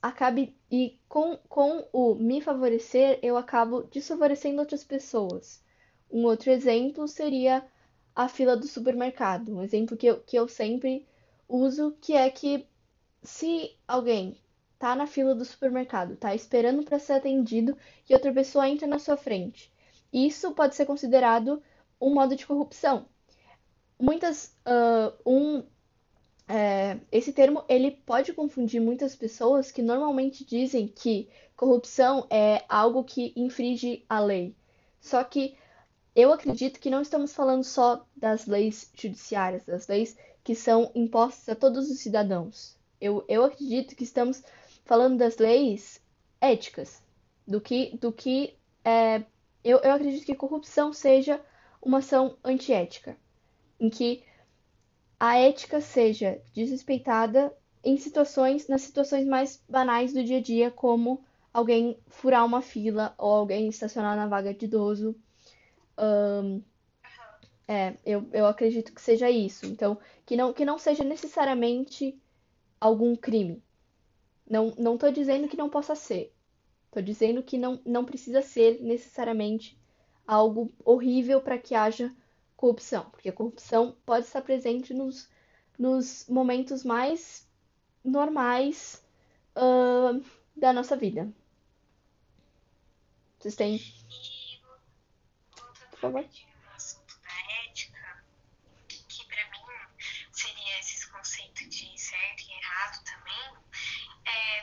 acabe 0.00 0.56
e 0.68 0.98
com, 1.08 1.36
com 1.48 1.86
o 1.92 2.16
me 2.16 2.40
favorecer 2.40 3.20
eu 3.22 3.36
acabo 3.36 3.82
desfavorecendo 3.84 4.60
outras 4.60 4.82
pessoas. 4.82 5.62
Um 6.10 6.24
outro 6.24 6.50
exemplo 6.50 7.06
seria 7.06 7.64
a 8.16 8.28
fila 8.28 8.56
do 8.56 8.66
supermercado, 8.66 9.54
um 9.54 9.62
exemplo 9.62 9.96
que 9.96 10.06
eu, 10.06 10.20
que 10.20 10.36
eu 10.36 10.48
sempre 10.48 11.06
uso, 11.48 11.96
que 12.00 12.14
é 12.14 12.28
que 12.30 12.66
se 13.22 13.76
alguém 13.86 14.36
tá 14.76 14.96
na 14.96 15.06
fila 15.06 15.36
do 15.36 15.44
supermercado, 15.44 16.16
tá 16.16 16.34
esperando 16.34 16.82
para 16.82 16.98
ser 16.98 17.12
atendido 17.12 17.78
e 18.10 18.12
outra 18.12 18.32
pessoa 18.32 18.68
entra 18.68 18.88
na 18.88 18.98
sua 18.98 19.16
frente, 19.16 19.72
isso 20.12 20.52
pode 20.52 20.74
ser 20.74 20.84
considerado 20.84 21.62
um 22.00 22.12
modo 22.12 22.34
de 22.34 22.44
corrupção, 22.44 23.06
muitas 24.02 24.52
uh, 24.66 25.14
um 25.24 25.62
é, 26.48 26.98
esse 27.12 27.32
termo 27.32 27.64
ele 27.68 27.92
pode 27.92 28.32
confundir 28.32 28.80
muitas 28.80 29.14
pessoas 29.14 29.70
que 29.70 29.80
normalmente 29.80 30.44
dizem 30.44 30.88
que 30.88 31.30
corrupção 31.56 32.26
é 32.28 32.64
algo 32.68 33.04
que 33.04 33.32
infringe 33.36 34.04
a 34.08 34.18
lei. 34.18 34.56
Só 35.00 35.22
que 35.22 35.56
eu 36.16 36.32
acredito 36.32 36.80
que 36.80 36.90
não 36.90 37.00
estamos 37.00 37.32
falando 37.32 37.62
só 37.62 38.04
das 38.16 38.46
leis 38.46 38.90
judiciárias, 38.92 39.64
das 39.64 39.86
leis 39.86 40.16
que 40.42 40.56
são 40.56 40.90
impostas 40.96 41.48
a 41.50 41.54
todos 41.54 41.88
os 41.88 42.00
cidadãos. 42.00 42.76
Eu, 43.00 43.24
eu 43.28 43.44
acredito 43.44 43.94
que 43.94 44.02
estamos 44.04 44.42
falando 44.84 45.16
das 45.16 45.38
leis 45.38 46.02
éticas, 46.40 47.00
do 47.46 47.60
que, 47.60 47.96
do 47.96 48.12
que 48.12 48.58
é, 48.84 49.22
eu, 49.62 49.78
eu 49.78 49.92
acredito 49.92 50.26
que 50.26 50.34
corrupção 50.34 50.92
seja 50.92 51.40
uma 51.80 51.98
ação 51.98 52.36
antiética 52.44 53.16
em 53.78 53.90
que 53.90 54.24
a 55.18 55.38
ética 55.38 55.80
seja 55.80 56.40
desrespeitada 56.52 57.56
em 57.84 57.96
situações, 57.96 58.68
nas 58.68 58.82
situações 58.82 59.26
mais 59.26 59.62
banais 59.68 60.12
do 60.12 60.22
dia 60.22 60.38
a 60.38 60.42
dia, 60.42 60.70
como 60.70 61.24
alguém 61.52 61.98
furar 62.08 62.44
uma 62.44 62.62
fila 62.62 63.14
ou 63.18 63.30
alguém 63.30 63.68
estacionar 63.68 64.16
na 64.16 64.26
vaga 64.26 64.54
de 64.54 64.64
idoso. 64.64 65.14
Um, 65.98 66.62
é, 67.68 67.94
eu, 68.04 68.26
eu 68.32 68.46
acredito 68.46 68.92
que 68.92 69.00
seja 69.00 69.30
isso. 69.30 69.66
Então, 69.66 69.98
que 70.26 70.36
não, 70.36 70.52
que 70.52 70.64
não 70.64 70.78
seja 70.78 71.04
necessariamente 71.04 72.20
algum 72.80 73.14
crime. 73.14 73.62
Não, 74.48 74.74
não 74.78 74.98
tô 74.98 75.10
dizendo 75.10 75.48
que 75.48 75.56
não 75.56 75.70
possa 75.70 75.94
ser. 75.94 76.34
Tô 76.90 77.00
dizendo 77.00 77.42
que 77.42 77.56
não, 77.56 77.80
não 77.86 78.04
precisa 78.04 78.42
ser 78.42 78.82
necessariamente 78.82 79.78
algo 80.26 80.72
horrível 80.84 81.40
para 81.40 81.58
que 81.58 81.74
haja 81.74 82.14
corrupção, 82.62 83.10
porque 83.10 83.28
a 83.28 83.32
corrupção 83.32 83.98
pode 84.06 84.24
estar 84.24 84.40
presente 84.40 84.94
nos, 84.94 85.28
nos 85.76 86.28
momentos 86.28 86.84
mais 86.84 87.44
normais 88.04 89.04
uh, 89.56 90.24
da 90.54 90.72
nossa 90.72 90.96
vida. 90.96 91.28
Vocês 93.40 93.56
têm. 93.56 93.80
Por 95.90 95.98
favor. 95.98 96.24
ética, 97.66 98.24
que 99.08 99.24
para 99.26 99.50
mim 99.50 99.58
seria 100.30 100.78
esses 100.78 101.04
conceitos 101.06 101.68
de 101.68 101.98
certo 101.98 102.42
e 102.42 102.52
errado 102.52 103.02
também, 103.02 103.56
é, 104.24 104.60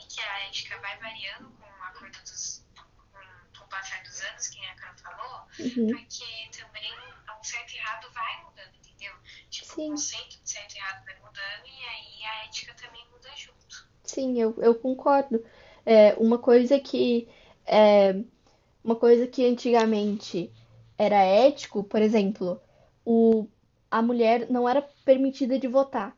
e 0.00 0.06
que 0.06 0.20
a 0.20 0.46
ética 0.46 0.80
vai 0.80 0.96
variando 1.00 1.50
com 1.50 1.66
o 1.66 1.82
acordo 1.82 2.16
dos, 2.20 2.64
com, 2.76 3.58
com 3.58 3.64
o 3.64 3.68
passar 3.68 4.04
dos 4.04 4.20
anos, 4.20 4.46
que 4.46 4.64
a 4.64 4.74
Carol 4.76 4.98
falou, 4.98 5.48
uhum. 5.58 5.88
porque 5.88 6.50
também 6.56 7.14
certo 7.44 7.74
e 7.74 7.76
errado 7.76 8.10
vai 8.12 8.42
mudando, 8.42 8.74
entendeu? 8.76 9.14
Tipo, 9.50 9.63
Sim. 9.74 9.88
o 9.88 9.90
conceito 9.90 10.42
de 10.42 10.50
certo 10.50 10.74
e 10.74 10.78
errado 10.78 11.04
vai 11.04 11.14
mudando 11.16 11.66
e 11.66 11.84
aí 11.84 12.24
a 12.24 12.44
ética 12.46 12.74
também 12.74 13.04
muda 13.10 13.28
junto. 13.36 13.88
Sim, 14.04 14.38
eu, 14.40 14.54
eu 14.58 14.74
concordo. 14.74 15.44
É, 15.84 16.14
uma 16.14 16.38
coisa 16.38 16.78
que 16.78 17.28
é, 17.66 18.14
uma 18.82 18.96
coisa 18.96 19.26
que 19.26 19.44
antigamente 19.46 20.52
era 20.96 21.16
ético, 21.24 21.82
por 21.84 22.00
exemplo, 22.00 22.60
o, 23.04 23.48
a 23.90 24.00
mulher 24.02 24.50
não 24.50 24.68
era 24.68 24.82
permitida 25.04 25.58
de 25.58 25.66
votar. 25.66 26.16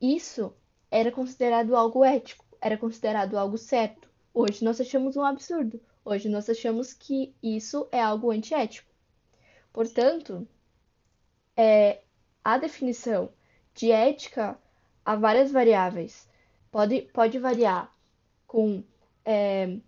Isso 0.00 0.54
era 0.90 1.10
considerado 1.12 1.76
algo 1.76 2.04
ético, 2.04 2.44
era 2.60 2.78
considerado 2.78 3.36
algo 3.36 3.58
certo. 3.58 4.08
Hoje 4.32 4.64
nós 4.64 4.80
achamos 4.80 5.16
um 5.16 5.24
absurdo. 5.24 5.80
Hoje 6.04 6.28
nós 6.28 6.48
achamos 6.48 6.92
que 6.92 7.34
isso 7.42 7.88
é 7.92 8.00
algo 8.00 8.30
antiético. 8.30 8.90
Portanto, 9.72 10.46
é, 11.56 12.03
a 12.44 12.58
definição 12.58 13.30
de 13.74 13.90
ética 13.90 14.58
há 15.04 15.16
várias 15.16 15.50
variáveis. 15.50 16.28
Pode, 16.70 17.02
pode 17.12 17.38
variar 17.38 17.92
com 18.46 18.84
é, 19.24 19.78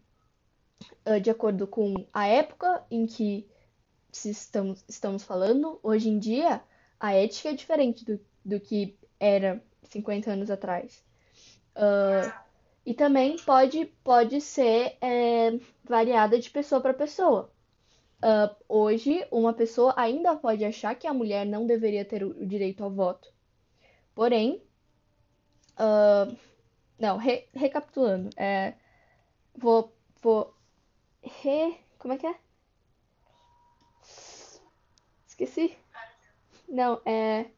ah, 1.05 1.19
de 1.19 1.31
acordo 1.31 1.67
com 1.67 2.07
a 2.13 2.27
época 2.27 2.85
em 2.91 3.07
que 3.07 3.47
estamos, 4.13 4.85
estamos 4.89 5.23
falando. 5.23 5.79
Hoje 5.83 6.09
em 6.09 6.19
dia, 6.19 6.63
a 6.99 7.15
ética 7.15 7.51
é 7.51 7.53
diferente 7.53 8.05
do, 8.05 8.21
do 8.45 8.59
que 8.59 8.99
era 9.21 9.63
50 9.85 10.31
anos 10.31 10.51
atrás. 10.51 11.05
Uh, 11.77 12.33
e 12.85 12.95
também 12.95 13.37
pode, 13.37 13.87
pode 14.03 14.41
ser 14.41 14.97
é, 15.01 15.59
variada 15.85 16.39
de 16.39 16.51
pessoa 16.51 16.81
para 16.81 16.95
pessoa. 16.95 17.53
Uh, 18.23 18.55
hoje, 18.69 19.27
uma 19.31 19.53
pessoa 19.53 19.93
ainda 19.97 20.35
pode 20.37 20.65
achar 20.65 20.95
que 20.95 21.07
a 21.07 21.13
mulher 21.13 21.45
não 21.45 21.67
deveria 21.67 22.05
ter 22.05 22.25
o 22.25 22.47
direito 22.47 22.83
ao 22.83 22.91
voto. 22.91 23.33
Porém, 24.15 24.63
uh, 25.79 26.37
não, 26.99 27.19
re, 27.19 27.47
recapitulando, 27.55 28.31
é, 28.37 28.75
vou, 29.55 29.95
vou 30.23 30.55
re, 31.23 31.79
como 31.99 32.15
é 32.15 32.19
que 32.19 32.27
é? 32.27 32.35
Esqueci. 35.27 35.77
Não, 36.67 37.01
é, 37.05 37.51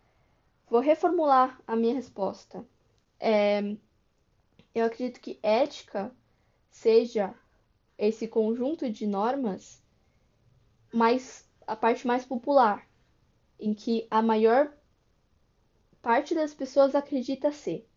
vou 0.68 0.80
reformular 0.80 1.60
a 1.66 1.76
minha 1.76 1.94
resposta. 1.94 2.66
É, 3.20 3.60
eu 4.74 4.84
acredito 4.84 5.20
que 5.20 5.38
ética 5.42 6.10
seja 6.70 7.34
esse 7.96 8.26
conjunto 8.26 8.90
de 8.90 9.06
normas 9.06 9.80
mas 10.92 11.48
a 11.66 11.76
parte 11.76 12.06
mais 12.06 12.24
popular, 12.24 12.86
em 13.60 13.74
que 13.74 14.06
a 14.10 14.22
maior 14.22 14.72
parte 16.00 16.34
das 16.34 16.54
pessoas 16.54 16.94
acredita 16.94 17.52
ser. 17.52 17.88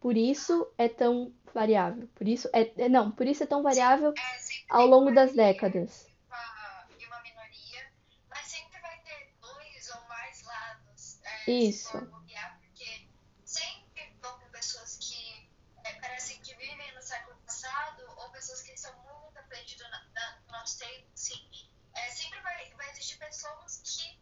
Por 0.00 0.16
isso 0.16 0.72
é 0.76 0.88
tão 0.88 1.32
variável. 1.54 2.08
Por 2.14 2.26
isso 2.26 2.48
é, 2.52 2.72
é 2.76 2.88
não, 2.88 3.10
por 3.12 3.26
isso 3.26 3.42
é 3.44 3.46
tão 3.46 3.62
variável 3.62 4.12
É, 4.16 4.74
ao 4.74 4.86
longo 4.86 5.12
das 5.12 5.32
décadas. 5.32 6.06
uma, 6.26 6.86
uma 7.06 7.22
minoria, 7.22 7.92
mas 8.28 8.46
sempre 8.48 8.80
vai 8.80 8.98
ter 9.02 9.32
dois 9.40 9.90
ou 9.94 10.08
mais 10.08 10.42
lados 10.42 11.20
é, 11.46 11.50
Isso. 11.52 11.98
bobear, 12.06 12.58
porque 12.60 13.08
sempre 13.44 14.12
vão 14.20 14.36
pessoas 14.50 14.98
que 14.98 15.48
é, 15.84 15.92
parecem 16.00 16.40
que 16.40 16.52
vivem 16.56 16.94
no 16.96 17.02
século 17.02 17.36
passado 17.46 18.02
ou 18.16 18.28
pessoas 18.30 18.60
que 18.62 18.76
são 18.76 18.92
muito 19.04 19.38
à 19.38 19.42
frente 19.44 19.78
do, 19.78 19.84
da- 19.84 20.38
do 20.46 20.52
nosso 20.52 20.80
tempo, 20.80 21.06
sim. 21.32 21.68
É, 21.94 22.10
sempre 22.10 22.40
vai, 22.40 22.70
vai 22.74 22.90
existir 22.90 23.18
pessoas 23.18 23.80
que 23.84 24.18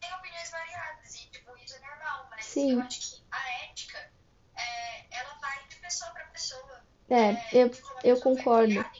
têm 0.00 0.14
opiniões 0.14 0.50
variadas 0.50 1.14
e, 1.14 1.26
tipo, 1.30 1.56
isso 1.58 1.76
é 1.76 1.80
normal, 1.80 2.28
mas 2.30 2.44
Sim. 2.44 2.72
eu 2.74 2.80
acho 2.82 3.00
que 3.00 3.24
a 3.30 3.50
ética, 3.64 4.12
é, 4.56 5.16
ela 5.18 5.34
vai 5.40 5.66
de 5.68 5.76
pessoa 5.76 6.10
para 6.12 6.24
pessoa. 6.26 6.84
É, 7.08 7.32
eu, 7.52 7.66
a 7.66 8.06
eu 8.06 8.16
foi 8.16 8.36
concordo. 8.36 8.72
criada, 8.72 8.90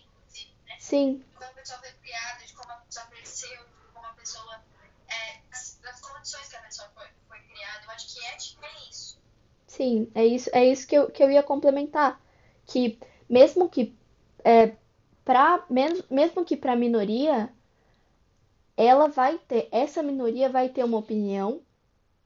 né? 0.67 0.77
Sim, 0.79 1.19
de 1.19 1.25
como 1.35 1.45
a 1.51 1.55
pessoa 1.55 1.79
foi 1.79 1.93
criada, 1.93 2.45
de 2.45 2.53
como 2.55 2.73
a 2.73 2.77
pessoa 2.77 3.07
cresceu, 3.07 3.65
de 3.65 3.87
como 3.93 4.07
a 4.07 4.13
pessoa. 4.15 4.65
É, 5.09 5.41
das, 5.51 5.79
das 5.83 6.01
condições 6.01 6.49
que 6.49 6.57
a 6.57 6.63
pessoa 6.63 6.91
foi, 6.95 7.07
foi 7.29 7.41
criada. 7.41 7.85
Eu 7.87 7.91
acho 7.91 8.13
que 8.15 8.25
ética 8.27 8.67
é 8.67 8.91
isso. 8.91 9.23
sim, 9.67 10.11
é 10.15 10.25
isso, 10.27 10.51
é 10.53 10.65
isso 10.67 10.87
que 10.87 10.97
eu, 10.97 11.11
que 11.11 11.23
eu 11.23 11.31
ia 11.31 11.43
complementar. 11.43 12.21
Que 12.67 12.99
mesmo 13.29 13.69
que 13.69 13.99
é, 14.45 14.77
pra, 15.25 15.65
mesmo, 15.71 16.05
mesmo 16.11 16.45
que 16.45 16.57
para 16.57 16.73
a 16.73 16.77
minoria, 16.77 17.54
ela 18.77 19.09
vai 19.09 19.39
ter, 19.39 19.69
essa 19.71 20.03
minoria 20.03 20.49
vai 20.49 20.69
ter 20.69 20.85
uma 20.85 20.99
opinião 20.99 21.61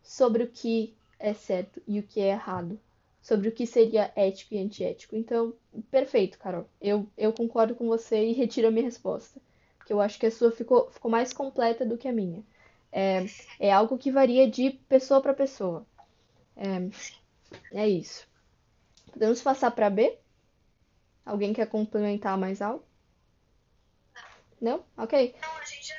sobre 0.02 0.42
o 0.42 0.48
que 0.48 0.96
é 1.18 1.34
certo 1.34 1.82
e 1.86 1.98
o 1.98 2.02
que 2.02 2.20
é 2.20 2.28
errado, 2.28 2.80
sobre 3.20 3.48
o 3.48 3.52
que 3.52 3.66
seria 3.66 4.12
ético 4.16 4.54
e 4.54 4.58
antiético. 4.58 5.16
Então, 5.16 5.54
perfeito, 5.90 6.38
Carol. 6.38 6.68
Eu, 6.80 7.06
eu 7.16 7.32
concordo 7.32 7.74
com 7.74 7.86
você 7.86 8.24
e 8.24 8.32
retiro 8.32 8.68
a 8.68 8.70
minha 8.70 8.84
resposta, 8.84 9.40
porque 9.76 9.92
eu 9.92 10.00
acho 10.00 10.18
que 10.18 10.26
a 10.26 10.30
sua 10.30 10.50
ficou, 10.50 10.90
ficou 10.90 11.10
mais 11.10 11.32
completa 11.32 11.84
do 11.84 11.98
que 11.98 12.08
a 12.08 12.12
minha. 12.12 12.42
É, 12.90 13.26
é 13.60 13.72
algo 13.72 13.98
que 13.98 14.10
varia 14.10 14.50
de 14.50 14.70
pessoa 14.88 15.20
para 15.20 15.34
pessoa. 15.34 15.86
É, 16.56 16.88
é 17.72 17.88
isso. 17.88 18.26
Podemos 19.12 19.42
passar 19.42 19.70
para 19.70 19.90
B? 19.90 20.18
Alguém 21.24 21.52
quer 21.52 21.66
complementar 21.66 22.38
mais 22.38 22.62
algo? 22.62 22.84
Não? 24.60 24.84
Ok. 24.96 25.34
Então 25.36 25.56
a 25.56 25.64
gente 25.64 25.86
já, 25.86 25.94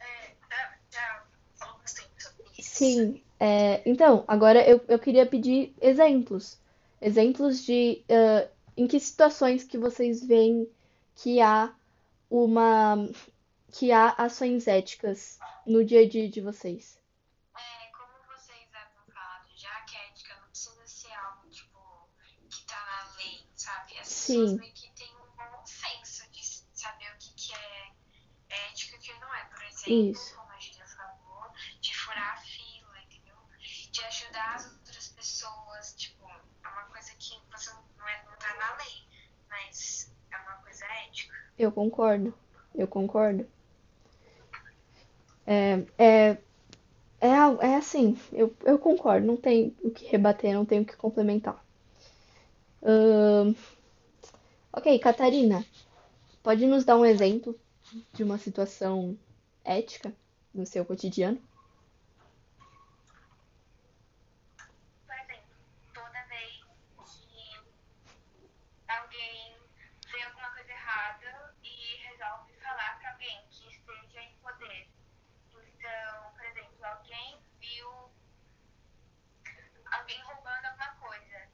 é, 0.00 0.34
já, 0.50 0.78
já 0.90 1.24
falou 1.56 1.78
bastante 1.78 2.22
sobre 2.22 2.44
isso. 2.58 2.67
Sim, 2.78 3.22
é, 3.40 3.82
então, 3.88 4.24
agora 4.28 4.66
eu, 4.68 4.80
eu 4.88 4.98
queria 4.98 5.26
pedir 5.26 5.74
exemplos. 5.80 6.58
Exemplos 7.00 7.64
de 7.64 8.02
ah, 8.08 8.48
em 8.76 8.86
que 8.86 9.00
situações 9.00 9.64
que 9.64 9.76
vocês 9.76 10.24
veem 10.24 10.68
que 11.16 11.40
há 11.40 11.74
uma 12.30 13.08
que 13.72 13.90
há 13.92 14.10
ações 14.10 14.66
éticas 14.66 15.38
no 15.66 15.84
dia 15.84 16.02
a 16.02 16.08
dia 16.08 16.28
de 16.28 16.40
vocês. 16.40 16.98
É, 17.56 17.86
como 17.90 18.12
vocês 18.28 18.68
haviam 18.72 19.04
falado, 19.12 19.48
já 19.54 19.80
que 19.82 19.96
a 19.96 20.06
ética 20.06 20.34
não 20.40 20.48
precisa 20.48 20.86
ser 20.86 21.12
algo, 21.12 21.48
tipo, 21.50 22.08
que 22.48 22.64
tá 22.66 22.76
na 22.76 23.16
lei, 23.16 23.40
sabe? 23.54 23.98
As 23.98 24.08
pessoas 24.08 24.50
Sim, 24.50 24.58
meio 24.58 24.72
que 24.72 24.90
têm 24.92 25.12
um 25.16 25.36
bom 25.36 25.66
senso 25.66 26.30
de 26.30 26.44
saber 26.72 27.12
o 27.14 27.18
que, 27.18 27.34
que 27.34 27.52
é 27.52 27.92
ética 28.70 28.94
e 28.94 28.98
o 28.98 29.02
que 29.02 29.12
não 29.20 29.34
é. 29.34 29.44
Por 29.46 29.62
exemplo, 29.64 30.10
isso. 30.12 30.36
como 30.36 30.50
a 30.52 30.58
Gília 30.58 30.86
falou, 30.86 31.52
de 31.80 31.96
furar 31.96 32.34
a 32.34 32.40
fila, 32.40 33.02
entendeu? 33.02 33.36
De 33.98 34.04
ajudar 34.04 34.54
as 34.54 34.72
outras 34.72 35.08
pessoas, 35.08 35.94
tipo, 35.96 36.24
é 36.28 36.68
uma 36.68 36.82
coisa 36.84 37.10
que 37.18 37.34
você 37.50 37.70
não, 37.70 38.08
é, 38.08 38.22
não 38.24 38.36
tá 38.36 38.54
na 38.54 38.76
lei, 38.76 39.02
mas 39.50 40.12
é 40.30 40.36
uma 40.36 40.56
coisa 40.62 40.84
ética. 41.08 41.34
Eu 41.58 41.72
concordo. 41.72 42.32
Eu 42.74 42.86
concordo. 42.86 43.44
É, 45.46 45.84
é, 45.98 46.38
é, 47.20 47.28
é 47.62 47.74
assim, 47.76 48.16
eu, 48.32 48.54
eu 48.64 48.78
concordo, 48.78 49.26
não 49.26 49.36
tem 49.36 49.76
o 49.82 49.90
que 49.90 50.06
rebater, 50.06 50.54
não 50.54 50.64
tem 50.64 50.80
o 50.80 50.84
que 50.84 50.96
complementar. 50.96 51.62
Ahn, 52.82 53.54
ok, 54.72 54.98
Catarina, 55.00 55.64
pode 56.42 56.66
nos 56.66 56.84
dar 56.84 56.96
um 56.96 57.04
exemplo 57.04 57.58
de 58.12 58.22
uma 58.22 58.38
situação 58.38 59.18
ética 59.64 60.12
no 60.54 60.64
seu 60.66 60.84
cotidiano? 60.84 61.40
Por 65.06 65.14
exemplo, 65.14 65.54
toda 65.94 66.22
vez 66.26 66.64
que 67.06 67.60
alguém 68.88 69.56
vê 70.12 70.22
alguma 70.22 70.50
coisa 70.50 70.70
errada 70.72 71.54
e 71.62 71.96
resolve 71.96 72.52
falar 72.62 72.98
para 73.00 73.12
alguém 73.12 73.42
que 73.50 73.68
esteja 73.68 74.22
em 74.22 74.34
poder. 74.42 74.88
Então, 75.52 76.32
por 76.36 76.44
exemplo, 76.44 76.84
alguém 76.84 77.38
viu 77.60 78.10
alguém 79.92 80.20
roubando 80.22 80.64
alguma 80.66 80.90
coisa 80.96 81.48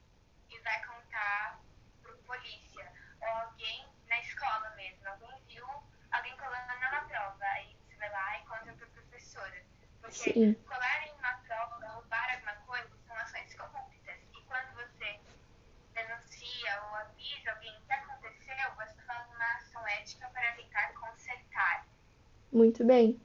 e 0.50 0.58
vai 0.60 0.84
contar 0.84 1.60
pro 2.02 2.16
polícia. 2.18 2.92
Ou 3.20 3.28
alguém 3.28 3.86
na 4.08 4.20
escola 4.20 4.70
mesmo, 4.76 5.06
alguém 5.08 5.42
viu 5.48 5.66
alguém 6.10 6.36
colando 6.36 6.74
numa 6.74 7.02
prova. 7.08 7.44
Aí 7.44 7.76
você 7.86 7.96
vai 7.96 8.10
lá 8.10 8.38
e 8.38 8.42
conta 8.46 8.72
pra 8.72 8.86
professora. 9.34 9.64
Porque 10.00 10.32
Sim, 10.32 10.54
colar 10.66 11.06
em 11.06 11.12
uma 11.18 11.32
prova, 11.46 11.86
roubar 11.94 12.34
alguma 12.34 12.54
coisa, 12.66 12.88
são 13.06 13.16
ações 13.16 13.54
corruptas. 13.54 14.16
E 14.32 14.40
quando 14.42 14.74
você 14.74 15.20
denuncia 15.94 16.82
ou 16.88 16.94
avisa 16.96 17.50
alguém 17.52 17.72
que 17.86 17.92
aconteceu, 17.92 18.54
você 18.76 19.02
fazendo 19.06 19.34
uma 19.34 19.56
ação 19.56 19.86
ética 19.88 20.28
para 20.32 20.52
tentar 20.52 20.92
consertar. 20.94 21.86
muito 22.52 22.84
bem. 22.84 23.20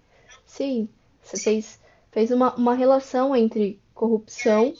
Sim, 0.45 0.89
você 1.21 1.37
fez, 1.37 1.79
fez 2.11 2.31
uma, 2.31 2.55
uma 2.55 2.73
relação 2.75 3.35
entre 3.35 3.81
corrupção 3.93 4.73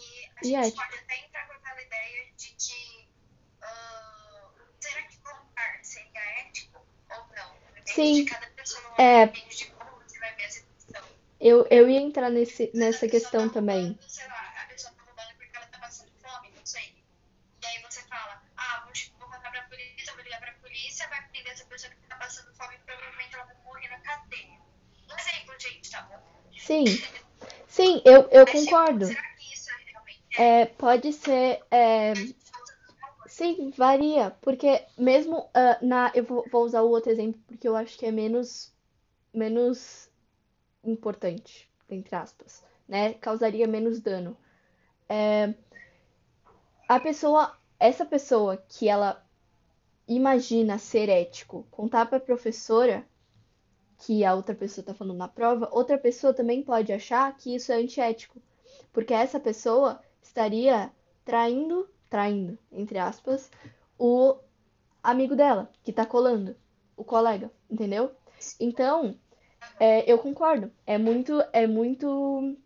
E 0.43 0.55
a 0.55 0.63
e 0.63 0.67
ética. 0.67 0.83
pode 0.85 0.95
até 0.99 1.17
entrar 1.25 1.47
com 1.47 1.53
aquela 1.53 1.81
ideia 1.81 2.31
de 2.37 2.49
que 2.55 3.07
ah, 3.61 4.49
será 4.79 5.01
que 5.03 5.17
roubar 5.23 5.79
seria 5.83 6.21
ético 6.47 6.79
ou 7.09 7.17
não? 7.35 7.55
Depende 7.75 7.83
de 7.85 7.91
Sim, 7.93 8.25
cada 8.25 8.47
pessoa, 8.47 8.93
é, 8.97 9.25
depende 9.27 9.57
de 9.57 9.65
como 9.71 9.91
você 10.01 10.19
vai 10.19 10.35
ver 10.35 10.45
a 10.45 10.49
situação. 10.49 11.07
Eu, 11.39 11.65
eu 11.69 11.89
ia 11.89 11.99
entrar 11.99 12.29
nesse, 12.29 12.71
nessa 12.73 13.07
pessoa 13.07 13.09
tá 13.09 13.09
questão 13.09 13.49
também. 13.49 13.87
roubando, 13.87 14.09
sei 14.09 14.27
lá, 14.27 14.53
a 14.63 14.67
pessoa 14.67 14.93
tá 14.93 15.03
roubando 15.03 15.37
porque 15.37 15.57
ela 15.57 15.65
tá 15.67 15.79
passando 15.79 16.11
fome, 16.21 16.49
não 16.55 16.65
sei. 16.65 17.03
E 17.61 17.65
aí 17.65 17.81
você 17.83 18.01
fala, 18.03 18.41
ah, 18.57 18.83
vou, 18.85 18.93
vou 19.19 19.27
contar 19.29 19.51
pra 19.51 19.61
polícia, 19.63 20.13
vou 20.13 20.23
ligar 20.23 20.39
pra 20.39 20.53
polícia, 20.53 21.07
vai 21.09 21.21
prender 21.29 21.53
essa 21.53 21.65
pessoa 21.65 21.91
que 21.93 22.07
tá 22.07 22.15
passando 22.17 22.53
fome 22.55 22.75
e 22.75 22.79
provavelmente 22.79 23.35
ela 23.35 23.45
vai 23.45 23.55
morrer 23.65 23.87
na 23.89 23.99
cadeia. 23.99 24.59
Um 25.11 25.17
exemplo, 25.17 25.55
gente, 25.59 25.89
tá 25.91 26.01
bom? 26.03 26.19
Sim, 26.57 26.85
sim, 27.67 28.01
eu, 28.05 28.27
eu 28.29 28.45
Mas, 28.45 28.51
tipo, 28.51 28.61
concordo. 28.61 29.05
será 29.07 29.23
que 29.37 29.53
isso 29.53 29.69
é 29.71 29.91
realmente 29.91 30.21
É, 30.37 30.65
pode 30.65 31.13
ser, 31.13 31.61
é, 31.71 32.13
sim, 33.27 33.71
varia, 33.71 34.31
porque 34.41 34.85
mesmo 34.97 35.49
ah, 35.53 35.77
na, 35.81 36.11
eu 36.15 36.23
vou, 36.23 36.45
vou 36.51 36.63
usar 36.65 36.81
o 36.81 36.89
outro 36.89 37.11
exemplo 37.11 37.41
porque 37.47 37.67
eu 37.67 37.75
acho 37.75 37.97
que 37.97 38.05
é 38.05 38.11
menos, 38.11 38.73
menos 39.33 40.08
importante, 40.83 41.69
entre 41.89 42.15
aspas, 42.15 42.63
né? 42.87 43.13
Causaria 43.13 43.67
menos 43.67 43.99
dano. 43.99 44.37
É, 45.07 45.53
a 46.87 46.99
pessoa, 46.99 47.57
essa 47.79 48.05
pessoa 48.05 48.57
que 48.67 48.87
ela 48.87 49.23
imagina 50.07 50.77
ser 50.77 51.07
ético, 51.07 51.67
contar 51.69 52.07
para 52.07 52.17
a 52.17 52.21
professora 52.21 53.05
que 53.99 54.23
a 54.23 54.33
outra 54.33 54.55
pessoa 54.55 54.81
está 54.81 54.93
falando 54.93 55.17
na 55.17 55.27
prova, 55.27 55.69
outra 55.71 55.97
pessoa 55.97 56.33
também 56.33 56.63
pode 56.63 56.91
achar 56.91 57.35
que 57.37 57.53
isso 57.53 57.71
é 57.71 57.75
antiético, 57.75 58.41
porque 58.91 59.13
essa 59.13 59.39
pessoa 59.39 60.01
estaria 60.21 60.91
traindo, 61.25 61.87
traindo, 62.09 62.57
entre 62.71 62.97
aspas, 62.97 63.51
o 63.97 64.37
amigo 65.03 65.35
dela, 65.35 65.69
que 65.83 65.93
tá 65.93 66.05
colando, 66.05 66.55
o 66.95 67.03
colega, 67.03 67.51
entendeu? 67.69 68.11
Então, 68.59 69.15
é, 69.79 70.11
eu 70.11 70.19
concordo, 70.19 70.71
é 70.85 70.97
muito, 70.97 71.41
é 71.53 71.65
muito 71.65 72.57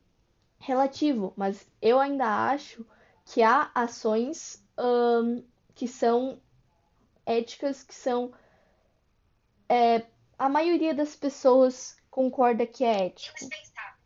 relativo, 0.60 1.34
mas 1.36 1.70
eu 1.82 2.00
ainda 2.00 2.26
acho 2.50 2.86
que 3.26 3.44
há 3.44 3.72
ações, 3.76 4.64
que 5.76 5.88
são 5.88 6.42
éticas, 7.26 7.84
que 7.84 7.94
são, 7.94 8.34
é, 9.70 10.06
a 10.38 10.50
maioria 10.50 10.94
das 10.94 11.16
pessoas 11.16 11.96
concorda 12.10 12.66
que 12.66 12.84
é 12.84 13.06
ético. 13.06 13.38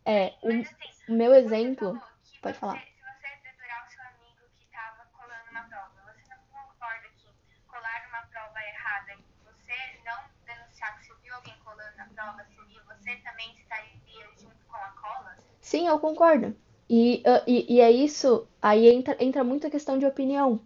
É, 0.04 0.34
o, 0.42 0.48
Mas 0.48 0.68
assim, 0.68 1.12
o 1.12 1.16
meu 1.16 1.34
exemplo, 1.34 2.00
pode 2.40 2.58
falar. 2.58 2.78
se 2.80 3.02
você 3.02 3.28
dedurar 3.42 3.86
o 3.86 3.90
seu 3.90 4.02
amigo 4.02 4.48
que 4.56 4.64
estava 4.64 5.04
colando 5.12 5.50
uma 5.50 5.62
prova, 5.64 5.90
você 6.06 6.34
não 6.34 6.40
concorda 6.50 7.08
que 7.16 7.28
colar 7.66 8.06
uma 8.08 8.22
prova 8.22 8.58
errada 8.62 9.12
e 9.12 9.44
você 9.44 10.00
não 10.04 10.24
denunciar 10.46 10.98
que 10.98 11.06
você 11.06 11.14
viu 11.22 11.34
alguém 11.34 11.54
colando 11.62 11.96
na 11.96 12.06
prova 12.06 12.44
seria 12.44 12.80
e 12.80 12.97
você 13.08 13.16
também 13.22 13.54
estaria 13.58 13.90
junto 14.38 14.54
com 14.68 14.76
a 14.76 14.90
cola? 15.00 15.38
Sim, 15.60 15.86
eu 15.88 15.98
concordo. 15.98 16.54
E, 16.88 17.22
uh, 17.26 17.42
e, 17.46 17.76
e 17.76 17.80
é 17.80 17.90
isso, 17.90 18.46
aí 18.60 18.86
entra, 18.88 19.16
entra 19.18 19.42
muito 19.42 19.66
a 19.66 19.70
questão 19.70 19.98
de 19.98 20.04
opinião. 20.06 20.60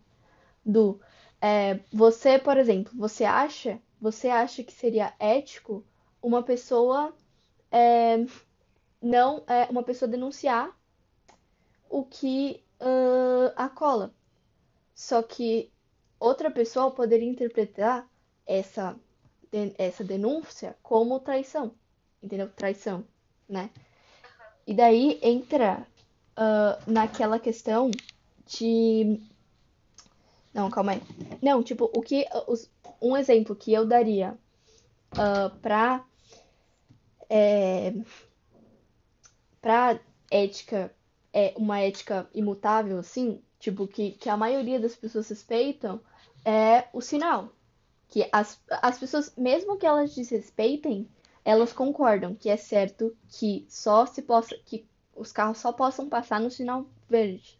Do, 0.65 1.01
é, 1.41 1.81
você, 1.93 2.39
por 2.39 2.57
exemplo, 2.57 2.93
você 2.97 3.25
acha, 3.25 3.81
você 4.01 4.29
acha 4.29 4.63
que 4.63 4.73
seria 4.73 5.15
ético 5.19 5.85
uma 6.21 6.43
pessoa 6.43 7.15
é, 7.71 8.25
não 9.01 9.43
é 9.49 9.65
uma 9.71 9.83
pessoa 9.83 10.09
denunciar 10.09 10.77
o 11.89 12.05
que 12.05 12.65
uh, 12.81 13.53
a 13.57 13.69
cola. 13.69 14.15
Só 14.95 15.23
que 15.23 15.73
outra 16.19 16.51
pessoa 16.51 16.91
poderia 16.93 17.29
interpretar 17.29 18.09
essa, 18.47 18.97
essa 19.79 20.05
denúncia 20.05 20.77
como 20.83 21.19
traição. 21.21 21.75
Entendeu? 22.23 22.49
Traição, 22.49 23.05
né? 23.49 23.71
E 24.67 24.75
daí 24.75 25.19
entra 25.23 25.87
uh, 26.37 26.91
naquela 26.91 27.39
questão 27.39 27.91
de. 28.47 29.21
Não, 30.55 30.71
calma 30.71 30.93
aí. 30.93 31.03
Não, 31.43 31.63
tipo, 31.63 31.91
o 31.95 32.01
que. 32.01 32.27
Os, 32.47 32.71
um 33.01 33.17
exemplo 33.17 33.57
que 33.57 33.73
eu 33.73 33.87
daria 33.87 34.37
uh, 35.13 35.51
pra. 35.59 36.05
É, 37.29 37.95
pra 39.61 39.99
ética, 40.31 40.95
é 41.33 41.55
uma 41.57 41.81
ética 41.81 42.29
imutável, 42.35 42.99
assim, 42.99 43.41
tipo, 43.59 43.87
que, 43.87 44.13
que 44.13 44.29
a 44.29 44.37
maioria 44.37 44.79
das 44.79 44.95
pessoas 44.95 45.29
respeitam, 45.29 46.01
é 46.45 46.89
o 46.93 47.01
sinal. 47.01 47.49
Que 48.09 48.29
as, 48.31 48.61
as 48.69 48.99
pessoas, 48.99 49.35
mesmo 49.37 49.79
que 49.79 49.87
elas 49.87 50.15
desrespeitem, 50.15 51.09
elas 51.45 51.73
concordam 51.73 52.35
que 52.35 52.49
é 52.49 52.57
certo 52.57 53.17
que 53.29 53.67
só 53.69 54.07
se 54.07 54.23
possa, 54.23 54.57
que 54.65 54.87
os 55.15 55.33
carros 55.33 55.59
só 55.59 55.73
possam 55.73 56.09
passar 56.09 56.41
no 56.41 56.51
sinal 56.51 56.87
verde. 57.09 57.59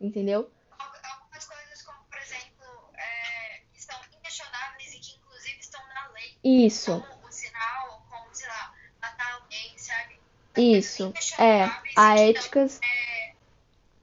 Entendeu? 0.00 0.50
Algumas 0.78 1.44
coisas, 1.46 1.82
como 1.82 1.98
por 2.04 2.18
exemplo, 2.18 2.90
é, 2.94 3.62
que 3.72 3.82
são 3.82 3.98
inquestionáveis 4.18 4.94
e 4.94 5.00
que 5.00 5.16
inclusive 5.16 5.58
estão 5.58 5.80
na 5.94 6.08
lei. 6.08 6.36
Isso. 6.44 7.00
Como 7.00 7.28
o 7.28 7.32
sinal, 7.32 8.06
como, 8.08 8.34
sei 8.34 8.48
lá, 8.48 8.74
matar 9.00 9.34
alguém, 9.34 9.76
sabe? 9.78 10.20
Isso. 10.56 11.12
É, 11.38 11.64
a 11.96 12.18
éticas. 12.18 12.80
É, 12.82 13.34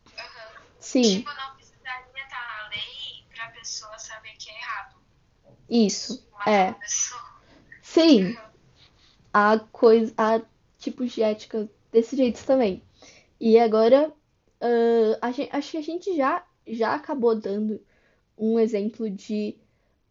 uhum. 0.07 0.63
Sim. 0.79 1.19
Tipo, 1.19 1.33
não 1.33 1.55
precisaria 1.55 2.23
estar 2.23 2.63
na 2.63 2.69
lei 2.69 3.25
pra 3.33 3.47
pessoa 3.51 3.97
saber 3.97 4.33
que 4.37 4.49
é 4.49 4.57
errado. 4.57 4.95
Isso. 5.69 6.27
Matar 6.31 6.51
É. 6.51 6.75
Sim. 7.81 8.25
Uhum. 8.25 8.52
Há 9.33 9.59
coisa, 9.71 10.13
há 10.17 10.41
tipos 10.77 11.11
de 11.13 11.21
ética 11.23 11.69
desse 11.91 12.15
jeito 12.15 12.45
também. 12.45 12.81
E 13.39 13.59
agora, 13.59 14.13
ah, 14.61 15.19
a 15.27 15.31
gen- 15.33 15.49
acho 15.51 15.71
que 15.71 15.77
a 15.77 15.81
gente 15.81 16.15
já, 16.17 16.45
já 16.67 16.95
acabou 16.95 17.35
dando 17.35 17.81
um 18.37 18.59
exemplo 18.59 19.09
de 19.09 19.57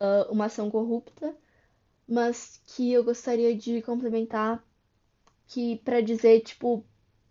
ah, 0.00 0.28
uma 0.30 0.46
ação 0.46 0.70
corrupta, 0.70 1.36
mas 2.08 2.60
que 2.66 2.92
eu 2.92 3.04
gostaria 3.04 3.56
de 3.56 3.82
complementar 3.82 4.64
que 5.46 5.76
para 5.78 6.00
dizer, 6.00 6.40
tipo, 6.42 6.84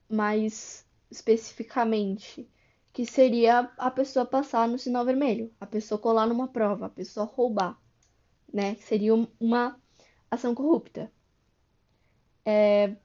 mais 0.09 0.85
especificamente, 1.11 2.49
que 2.93 3.05
seria 3.05 3.59
a 3.77 3.91
pessoa 3.91 4.25
passar 4.25 4.67
no 4.67 4.79
sinal 4.79 5.05
vermelho, 5.05 5.51
a 5.59 5.65
pessoa 5.67 5.99
colar 5.99 6.27
numa 6.27 6.47
prova, 6.47 6.87
a 6.87 6.89
pessoa 6.89 7.25
roubar, 7.25 7.79
né? 8.53 8.75
Seria 8.77 9.15
um- 9.15 9.27
uma 9.39 9.79
ação 10.31 10.55
corrupta. 10.55 11.11
É, 12.45 12.95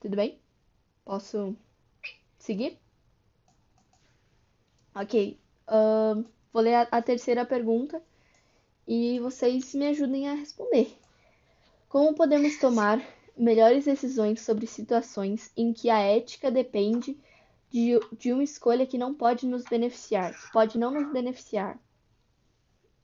Tudo 0.00 0.16
bem? 0.16 0.38
Posso 1.04 1.56
seguir? 2.38 2.78
Ok. 4.94 5.38
ahn, 5.68 6.24
vou 6.52 6.62
ler 6.62 6.74
a, 6.74 6.82
a 6.90 7.02
terceira 7.02 7.46
pergunta 7.46 8.02
e 8.86 9.18
vocês 9.20 9.74
me 9.74 9.86
ajudem 9.88 10.28
a 10.28 10.34
responder. 10.34 10.96
Como 11.88 12.14
podemos 12.14 12.58
tomar 12.58 13.00
melhores 13.36 13.84
decisões 13.84 14.40
sobre 14.40 14.66
situações 14.66 15.52
em 15.56 15.72
que 15.72 15.88
a 15.90 16.00
ética 16.00 16.50
depende 16.50 17.16
de, 17.70 17.98
de 18.18 18.32
uma 18.32 18.42
escolha 18.44 18.86
que 18.86 18.98
não 18.98 19.14
pode 19.14 19.46
nos 19.46 19.64
beneficiar, 19.64 20.34
pode 20.52 20.78
não 20.78 20.90
nos 20.90 21.12
beneficiar? 21.12 21.78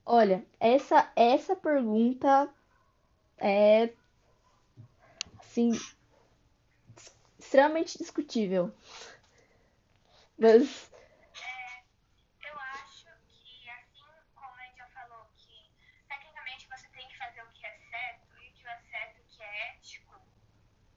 Olha, 0.05 0.45
essa, 0.59 1.11
essa 1.15 1.55
pergunta 1.55 2.53
é, 3.37 3.93
assim, 5.49 5.71
extremamente 7.39 7.97
discutível. 7.97 8.71
Mas, 10.37 10.91
Eu 12.45 12.59
acho 12.59 13.07
que, 13.27 13.69
assim 13.69 14.05
como 14.35 14.53
a 14.55 14.65
gente 14.65 14.77
já 14.77 14.87
falou, 14.89 15.25
que 15.37 15.71
tecnicamente 16.07 16.67
você 16.69 16.87
tem 16.89 17.07
que 17.09 17.17
fazer 17.17 17.41
o 17.41 17.51
que 17.51 17.65
é 17.65 17.77
certo 17.89 18.27
e 18.41 18.49
o 18.49 18.53
que 18.53 18.67
é 18.67 18.77
certo, 18.91 19.21
o 19.21 19.25
que 19.25 19.41
é 19.41 19.69
ético, 19.71 20.21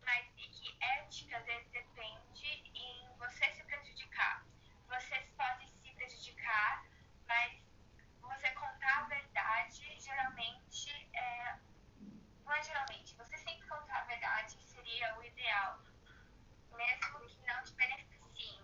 mas 0.05 0.27
e 0.37 0.47
que 0.49 0.77
ética 1.01 1.39
às 1.39 1.47
vezes 1.47 1.71
depende 1.71 2.47
em 2.75 3.09
você 3.19 3.51
se 3.53 3.65
prejudicar. 3.65 4.47
Você 4.89 5.17
pode 5.39 5.67
se 5.71 5.91
prejudicar, 5.95 6.87
mas 7.27 7.63
você 8.21 8.51
contar 8.51 8.99
a 8.99 9.09
verdade 9.09 9.97
geralmente 9.99 10.91
é. 11.15 11.59
Não 12.45 12.53
é 12.53 12.63
geralmente, 12.63 13.15
você 13.15 13.39
sempre 13.39 13.67
contar 13.67 14.01
a 14.01 14.05
verdade 14.05 14.57
seria 14.67 15.17
o 15.19 15.25
ideal, 15.25 15.79
mesmo 16.77 17.21
que 17.29 17.47
não 17.47 17.63
te 17.63 17.73
beneficie, 17.75 18.61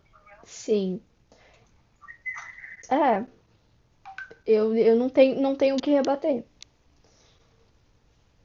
entendeu? 0.69 1.01
sim. 1.01 1.03
É, 2.91 3.27
eu, 4.47 4.75
eu 4.75 4.97
não 4.97 5.11
tenho, 5.11 5.41
não 5.41 5.55
tenho 5.55 5.77
o 5.77 5.81
que 5.81 5.91
rebater. 5.91 6.45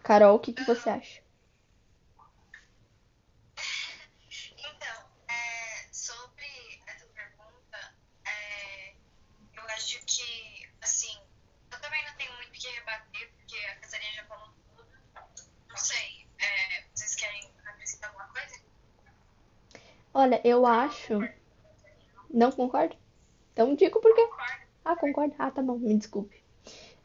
Carol, 0.03 0.35
o 0.35 0.39
que 0.39 0.53
que 0.53 0.63
você 0.63 0.89
acha? 0.89 1.23
Sobre 5.91 6.45
essa 6.87 7.05
pergunta, 7.05 7.95
eu 9.55 9.63
acho 9.69 9.99
que, 10.05 10.67
assim, 10.81 11.17
eu 11.71 11.79
também 11.79 12.03
não 12.05 12.13
tenho 12.17 12.33
muito 12.33 12.49
o 12.49 12.51
que 12.51 12.67
rebater, 12.67 13.31
porque 13.37 13.55
a 13.55 13.75
Casarinha 13.77 14.13
já 14.13 14.25
falou 14.25 14.49
tudo. 14.75 14.85
Não 15.69 15.77
sei, 15.77 16.27
vocês 16.93 17.15
querem 17.15 17.49
acrescentar 17.65 18.09
alguma 18.09 18.27
coisa? 18.27 18.61
Olha, 20.13 20.41
eu 20.43 20.65
acho. 20.65 21.19
Não 22.43 22.51
concordo? 22.51 22.95
Então 23.53 23.75
digo 23.75 23.99
por 24.01 24.13
quê. 24.15 24.25
Concordo. 24.27 24.63
Ah, 24.85 24.95
concordo. 24.95 25.35
Ah, 25.39 25.51
tá 25.51 25.61
bom, 25.61 25.77
me 25.77 25.97
desculpe. 25.97 26.43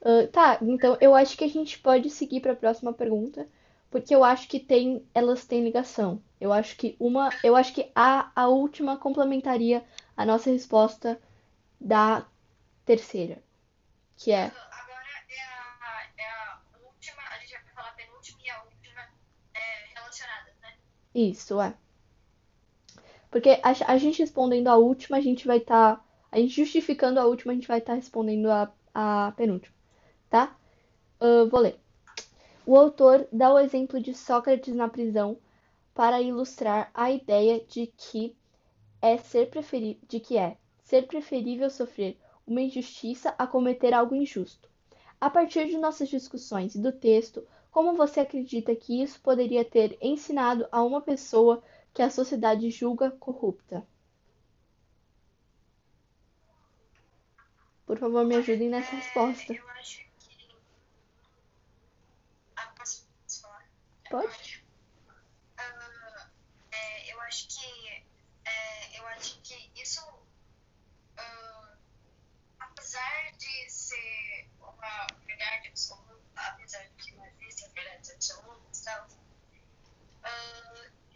Ah, 0.03 0.27
tá, 0.33 0.59
então 0.63 0.97
eu 1.01 1.15
acho 1.15 1.37
que 1.37 1.45
a 1.45 1.49
gente 1.49 1.79
pode 1.79 2.11
seguir 2.11 2.41
para 2.41 2.53
a 2.53 2.57
próxima 2.57 2.93
pergunta, 2.93 3.49
porque 3.91 4.15
eu 4.15 4.25
acho 4.25 4.49
que 4.49 4.61
tem, 4.61 5.07
elas 5.15 5.45
têm 5.47 5.65
ligação. 5.65 6.23
Eu 6.41 6.53
acho 6.53 6.77
que 6.77 6.97
uma, 7.01 7.31
eu 7.43 7.57
acho 7.57 7.73
que 7.75 7.91
a, 7.95 8.31
a 8.35 8.49
última 8.49 8.97
complementaria 8.97 9.85
a 10.17 10.25
nossa 10.27 10.51
resposta 10.51 11.21
da 11.81 12.27
terceira, 12.85 13.43
que 14.17 14.33
é, 14.33 14.45
Agora 14.47 15.09
é 15.31 15.41
a, 15.43 16.09
é 16.19 16.29
a 16.29 16.61
última, 16.85 17.23
a 17.31 17.39
gente 17.39 17.53
vai 17.53 17.63
falar 17.75 17.89
a 17.91 17.93
penúltima 17.93 18.39
e 18.45 18.51
a 18.51 18.63
última 18.65 19.01
é, 19.55 19.95
relacionadas, 19.95 20.55
né? 20.63 20.75
isso, 21.15 21.61
é. 21.61 21.75
Porque 23.31 23.61
a, 23.63 23.93
a 23.93 23.99
gente 23.99 24.21
respondendo 24.21 24.69
a 24.69 24.77
última, 24.77 25.17
a 25.17 25.21
gente 25.21 25.47
vai 25.47 25.59
estar, 25.59 26.05
a 26.31 26.39
gente 26.39 26.55
justificando 26.55 27.21
a 27.21 27.27
última, 27.27 27.53
a 27.53 27.55
gente 27.55 27.69
vai 27.69 27.79
estar 27.79 27.95
respondendo 27.95 28.51
a, 28.51 28.73
a 28.95 29.33
penúltima, 29.37 29.75
tá? 30.31 30.57
Ah, 31.21 31.45
vou 31.51 31.61
ler. 31.61 31.79
O 32.67 32.77
autor 32.77 33.27
dá 33.33 33.53
o 33.53 33.59
exemplo 33.59 34.01
de 34.01 34.15
Sócrates 34.15 34.75
na 34.75 34.89
prisão 34.89 35.39
para 35.95 36.21
ilustrar 36.21 36.91
a 36.95 37.11
ideia 37.11 37.61
de 37.67 37.87
que 37.97 38.37
é 39.01 39.17
ser 39.17 39.51
de 40.07 40.21
que 40.21 40.37
é 40.37 40.57
ser 40.83 41.07
preferível 41.07 41.71
sofrer 41.71 42.19
uma 42.47 42.61
injustiça 42.61 43.35
a 43.39 43.47
cometer 43.47 43.93
algo 43.93 44.15
injusto. 44.15 44.69
A 45.21 45.29
partir 45.29 45.67
de 45.67 45.77
nossas 45.77 46.09
discussões 46.09 46.75
e 46.75 46.81
do 46.81 46.93
texto, 46.93 47.45
como 47.71 47.95
você 47.95 48.21
acredita 48.21 48.75
que 48.75 49.03
isso 49.03 49.21
poderia 49.21 49.65
ter 49.65 49.99
ensinado 50.01 50.67
a 50.71 50.83
uma 50.83 51.01
pessoa 51.01 51.63
que 51.99 52.03
a 52.03 52.11
sociedade 52.11 52.71
julga 52.71 53.11
corrupta? 53.11 53.85
Por 57.85 57.99
favor, 57.99 58.25
me 58.25 58.37
ajudem 58.37 58.69
nessa 58.69 58.95
resposta. 58.95 59.53
Eu 59.53 59.69
acho 59.71 60.07
que. 60.21 60.57
Ah, 62.55 62.73
posso, 62.79 63.05
posso 63.25 63.43
falar? 63.43 63.69
Pode? 64.09 64.65
Ah, 65.57 66.31
é, 66.71 67.13
eu 67.13 67.21
acho 67.23 67.49
que 67.49 68.05
é, 68.45 69.01
eu 69.01 69.05
acho 69.09 69.41
que 69.41 69.73
isso 69.75 70.01
ah, 71.17 71.75
apesar 72.61 73.33
de 73.39 73.69
ser 73.69 74.49
uma 74.61 75.07
verdade 75.27 75.67
absoluta, 75.67 76.23
apesar 76.37 76.85
de 76.85 76.95
que 77.03 77.17
não 77.17 77.25
absolutas, 78.11 78.69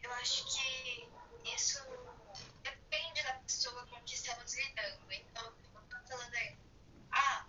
tal, 0.02 0.12
acho 0.14 0.44
que 0.46 1.08
isso 1.54 1.78
depende 2.62 3.22
da 3.22 3.34
pessoa 3.34 3.86
com 3.86 4.00
que 4.02 4.14
estamos 4.14 4.54
lidando. 4.54 5.12
Então, 5.12 5.44
eu 5.74 5.80
tô 5.82 6.06
falando 6.08 6.34
aí, 6.34 6.56
ah, 7.12 7.46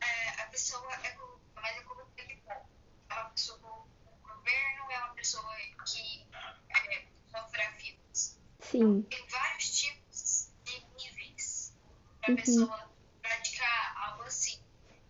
é, 0.00 0.28
a 0.42 0.46
pessoa 0.46 0.92
é 1.02 1.10
corrupta, 1.12 1.60
mas 1.60 1.76
é 1.76 1.82
corrupta 1.82 2.26
de 2.26 2.36
bom. 2.36 2.66
É 3.10 3.14
uma 3.14 3.30
pessoa 3.30 3.58
com 3.58 3.88
o 4.10 4.18
governo, 4.22 4.90
é 4.90 4.98
uma 4.98 5.14
pessoa 5.14 5.56
que 5.86 6.26
é, 6.70 7.06
sofre 7.30 7.62
afios. 7.62 8.38
Sim. 8.60 9.02
Tem 9.02 9.26
vários 9.28 9.70
tipos 9.78 10.50
de 10.64 10.84
níveis 10.98 11.74
para 12.20 12.30
Uhum. 12.30 12.36
pessoa 12.36 12.90
praticar 13.22 13.96
algo 14.08 14.22
assim. 14.24 14.60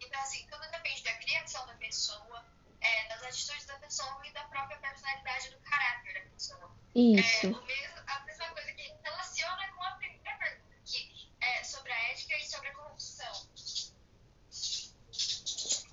Então, 0.01 0.21
assim, 0.21 0.47
tudo 0.51 0.69
depende 0.71 1.03
da 1.05 1.15
criação 1.15 1.67
da 1.67 1.75
pessoa, 1.75 2.45
é, 2.81 3.09
das 3.09 3.23
atitudes 3.23 3.65
da 3.67 3.75
pessoa 3.79 4.27
e 4.27 4.33
da 4.33 4.45
própria 4.45 4.77
personalidade 4.79 5.51
do 5.51 5.59
caráter 5.61 6.15
da 6.25 6.31
pessoa. 6.31 6.71
É, 6.97 7.01
Isso. 7.01 7.47
o 7.49 7.65
mesmo, 7.67 7.95
a 8.07 8.21
mesma 8.21 8.49
coisa 8.51 8.73
que 8.73 8.95
relaciona 9.03 9.69
com 9.75 9.83
a 9.83 9.91
primeira 9.93 10.37
pergunta, 10.39 10.77
que 10.85 11.33
é 11.41 11.65
sobre 11.65 11.93
a 11.93 12.11
ética 12.11 12.37
e 12.39 12.47
sobre 12.47 12.69
a 12.69 12.75
corrupção. 12.75 13.49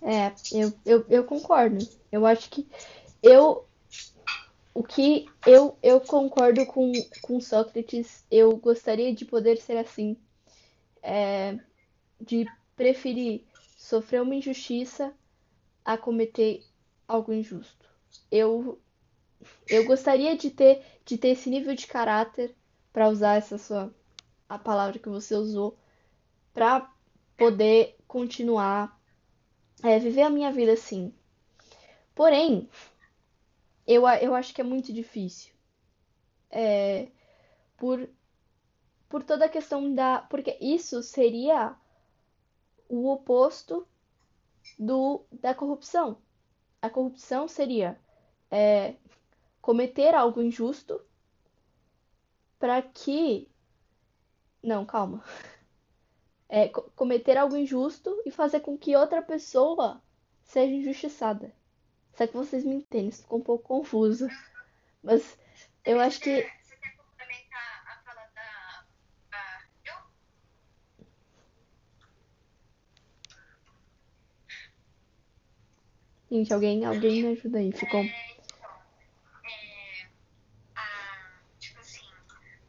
É, 0.04 0.34
eu, 0.92 1.06
eu, 1.10 1.24
concordo. 1.24 1.88
Eu 2.12 2.26
acho 2.26 2.50
que 2.50 2.68
eu. 3.22 3.66
O 4.74 4.84
que 4.84 5.26
eu, 5.46 5.78
eu 5.84 6.00
concordo 6.00 6.66
com, 6.66 6.92
com 7.22 7.42
Sócrates, 7.42 8.26
eu 8.32 8.56
gostaria 8.56 9.14
de 9.14 9.26
poder 9.26 9.58
ser 9.58 9.78
assim. 9.78 10.16
É, 11.04 11.60
de 12.20 12.46
preferir 12.76 13.44
sofrer 13.82 14.22
uma 14.22 14.36
injustiça 14.36 15.14
a 15.84 15.98
cometer 15.98 16.64
algo 17.08 17.34
injusto. 17.34 17.90
Eu, 18.32 18.80
eu 19.68 19.86
gostaria 19.86 20.38
de 20.38 20.52
ter, 20.52 20.86
de 21.04 21.18
ter 21.18 21.30
esse 21.30 21.50
nível 21.50 21.76
de 21.76 21.88
caráter, 21.88 22.56
para 22.94 23.10
usar 23.10 23.36
essa 23.36 23.58
sua, 23.58 23.94
a 24.48 24.60
palavra 24.60 25.00
que 25.00 25.10
você 25.10 25.34
usou, 25.34 25.78
para 26.54 26.94
poder 27.36 27.98
continuar 28.08 29.01
é, 29.84 30.00
viver 30.00 30.24
a 30.24 30.30
minha 30.30 30.52
vida 30.52 30.74
assim. 30.74 31.14
Porém, 32.16 32.70
eu, 33.88 34.08
eu 34.08 34.36
acho 34.36 34.54
que 34.54 34.62
é 34.62 34.64
muito 34.64 34.94
difícil. 34.94 35.54
É, 36.50 37.08
por, 37.78 38.08
por 39.10 39.24
toda 39.24 39.46
a 39.46 39.50
questão 39.50 39.94
da. 39.94 40.22
Porque 40.30 40.58
isso 40.62 41.02
seria 41.02 41.76
o 42.88 43.10
oposto 43.10 43.88
do, 44.78 45.26
da 45.32 45.56
corrupção. 45.56 46.18
A 46.82 46.90
corrupção 46.90 47.48
seria 47.48 48.00
é, 48.50 48.96
cometer 49.62 50.14
algo 50.14 50.42
injusto 50.42 51.02
para 52.60 52.82
que. 52.82 53.50
Não, 54.64 54.86
calma. 54.86 55.24
É, 56.52 56.68
co- 56.70 56.84
cometer 56.96 57.36
algo 57.38 57.58
injusto 57.58 58.22
e 58.26 58.32
fazer 58.32 58.60
com 58.60 58.78
que 58.78 58.96
outra 58.96 59.22
pessoa 59.24 60.02
seja 60.44 60.74
injustiçada. 60.74 61.52
Será 62.14 62.28
que 62.30 62.38
vocês 62.38 62.66
me 62.66 62.76
entendem? 62.76 63.12
Ficou 63.12 63.40
um 63.40 63.44
pouco 63.44 63.66
confuso. 63.68 64.28
Mas 65.04 65.38
eu 65.86 66.00
acho 66.02 66.20
que. 66.22 66.42
Você 66.64 66.76
quer 66.78 66.96
complementar 66.98 67.84
a 67.88 68.04
fala 68.06 68.28
da. 68.36 68.86
Gente, 76.32 76.52
alguém, 76.54 76.84
alguém 76.86 77.22
me 77.24 77.28
ajuda 77.34 77.60
aí. 77.60 77.72
Ficou. 77.72 78.00
É, 78.00 78.32
então, 78.40 78.70
é, 79.46 80.10
a, 80.76 80.84
tipo 81.60 81.80
assim, 81.80 82.06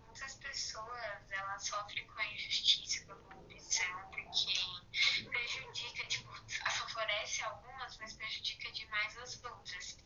muitas 0.07 0.35
pessoas 0.37 1.31
elas 1.31 1.67
sofrem 1.67 2.07
com 2.07 2.21
a 2.21 2.27
injustiça, 2.35 3.05
com 3.07 3.13
a 3.13 3.17
corrupção, 3.17 3.87
porque 4.11 5.25
prejudica, 5.29 6.07
tipo, 6.09 6.31
favorece 6.71 7.43
algumas, 7.45 7.99
mas 7.99 8.13
prejudica 8.15 8.71
demais 8.73 9.17
as 9.19 9.43
outras. 9.45 9.97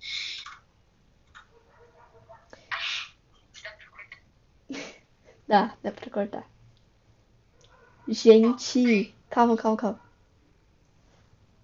Ah, 2.70 3.14
dá 3.62 3.70
pra 3.72 3.86
cortar. 3.90 4.20
Dá, 5.48 5.76
dá 5.82 5.90
pra 5.92 6.10
cortar. 6.10 6.46
Gente, 8.08 9.14
calma, 9.28 9.56
calma, 9.56 9.76
calma. 9.76 10.05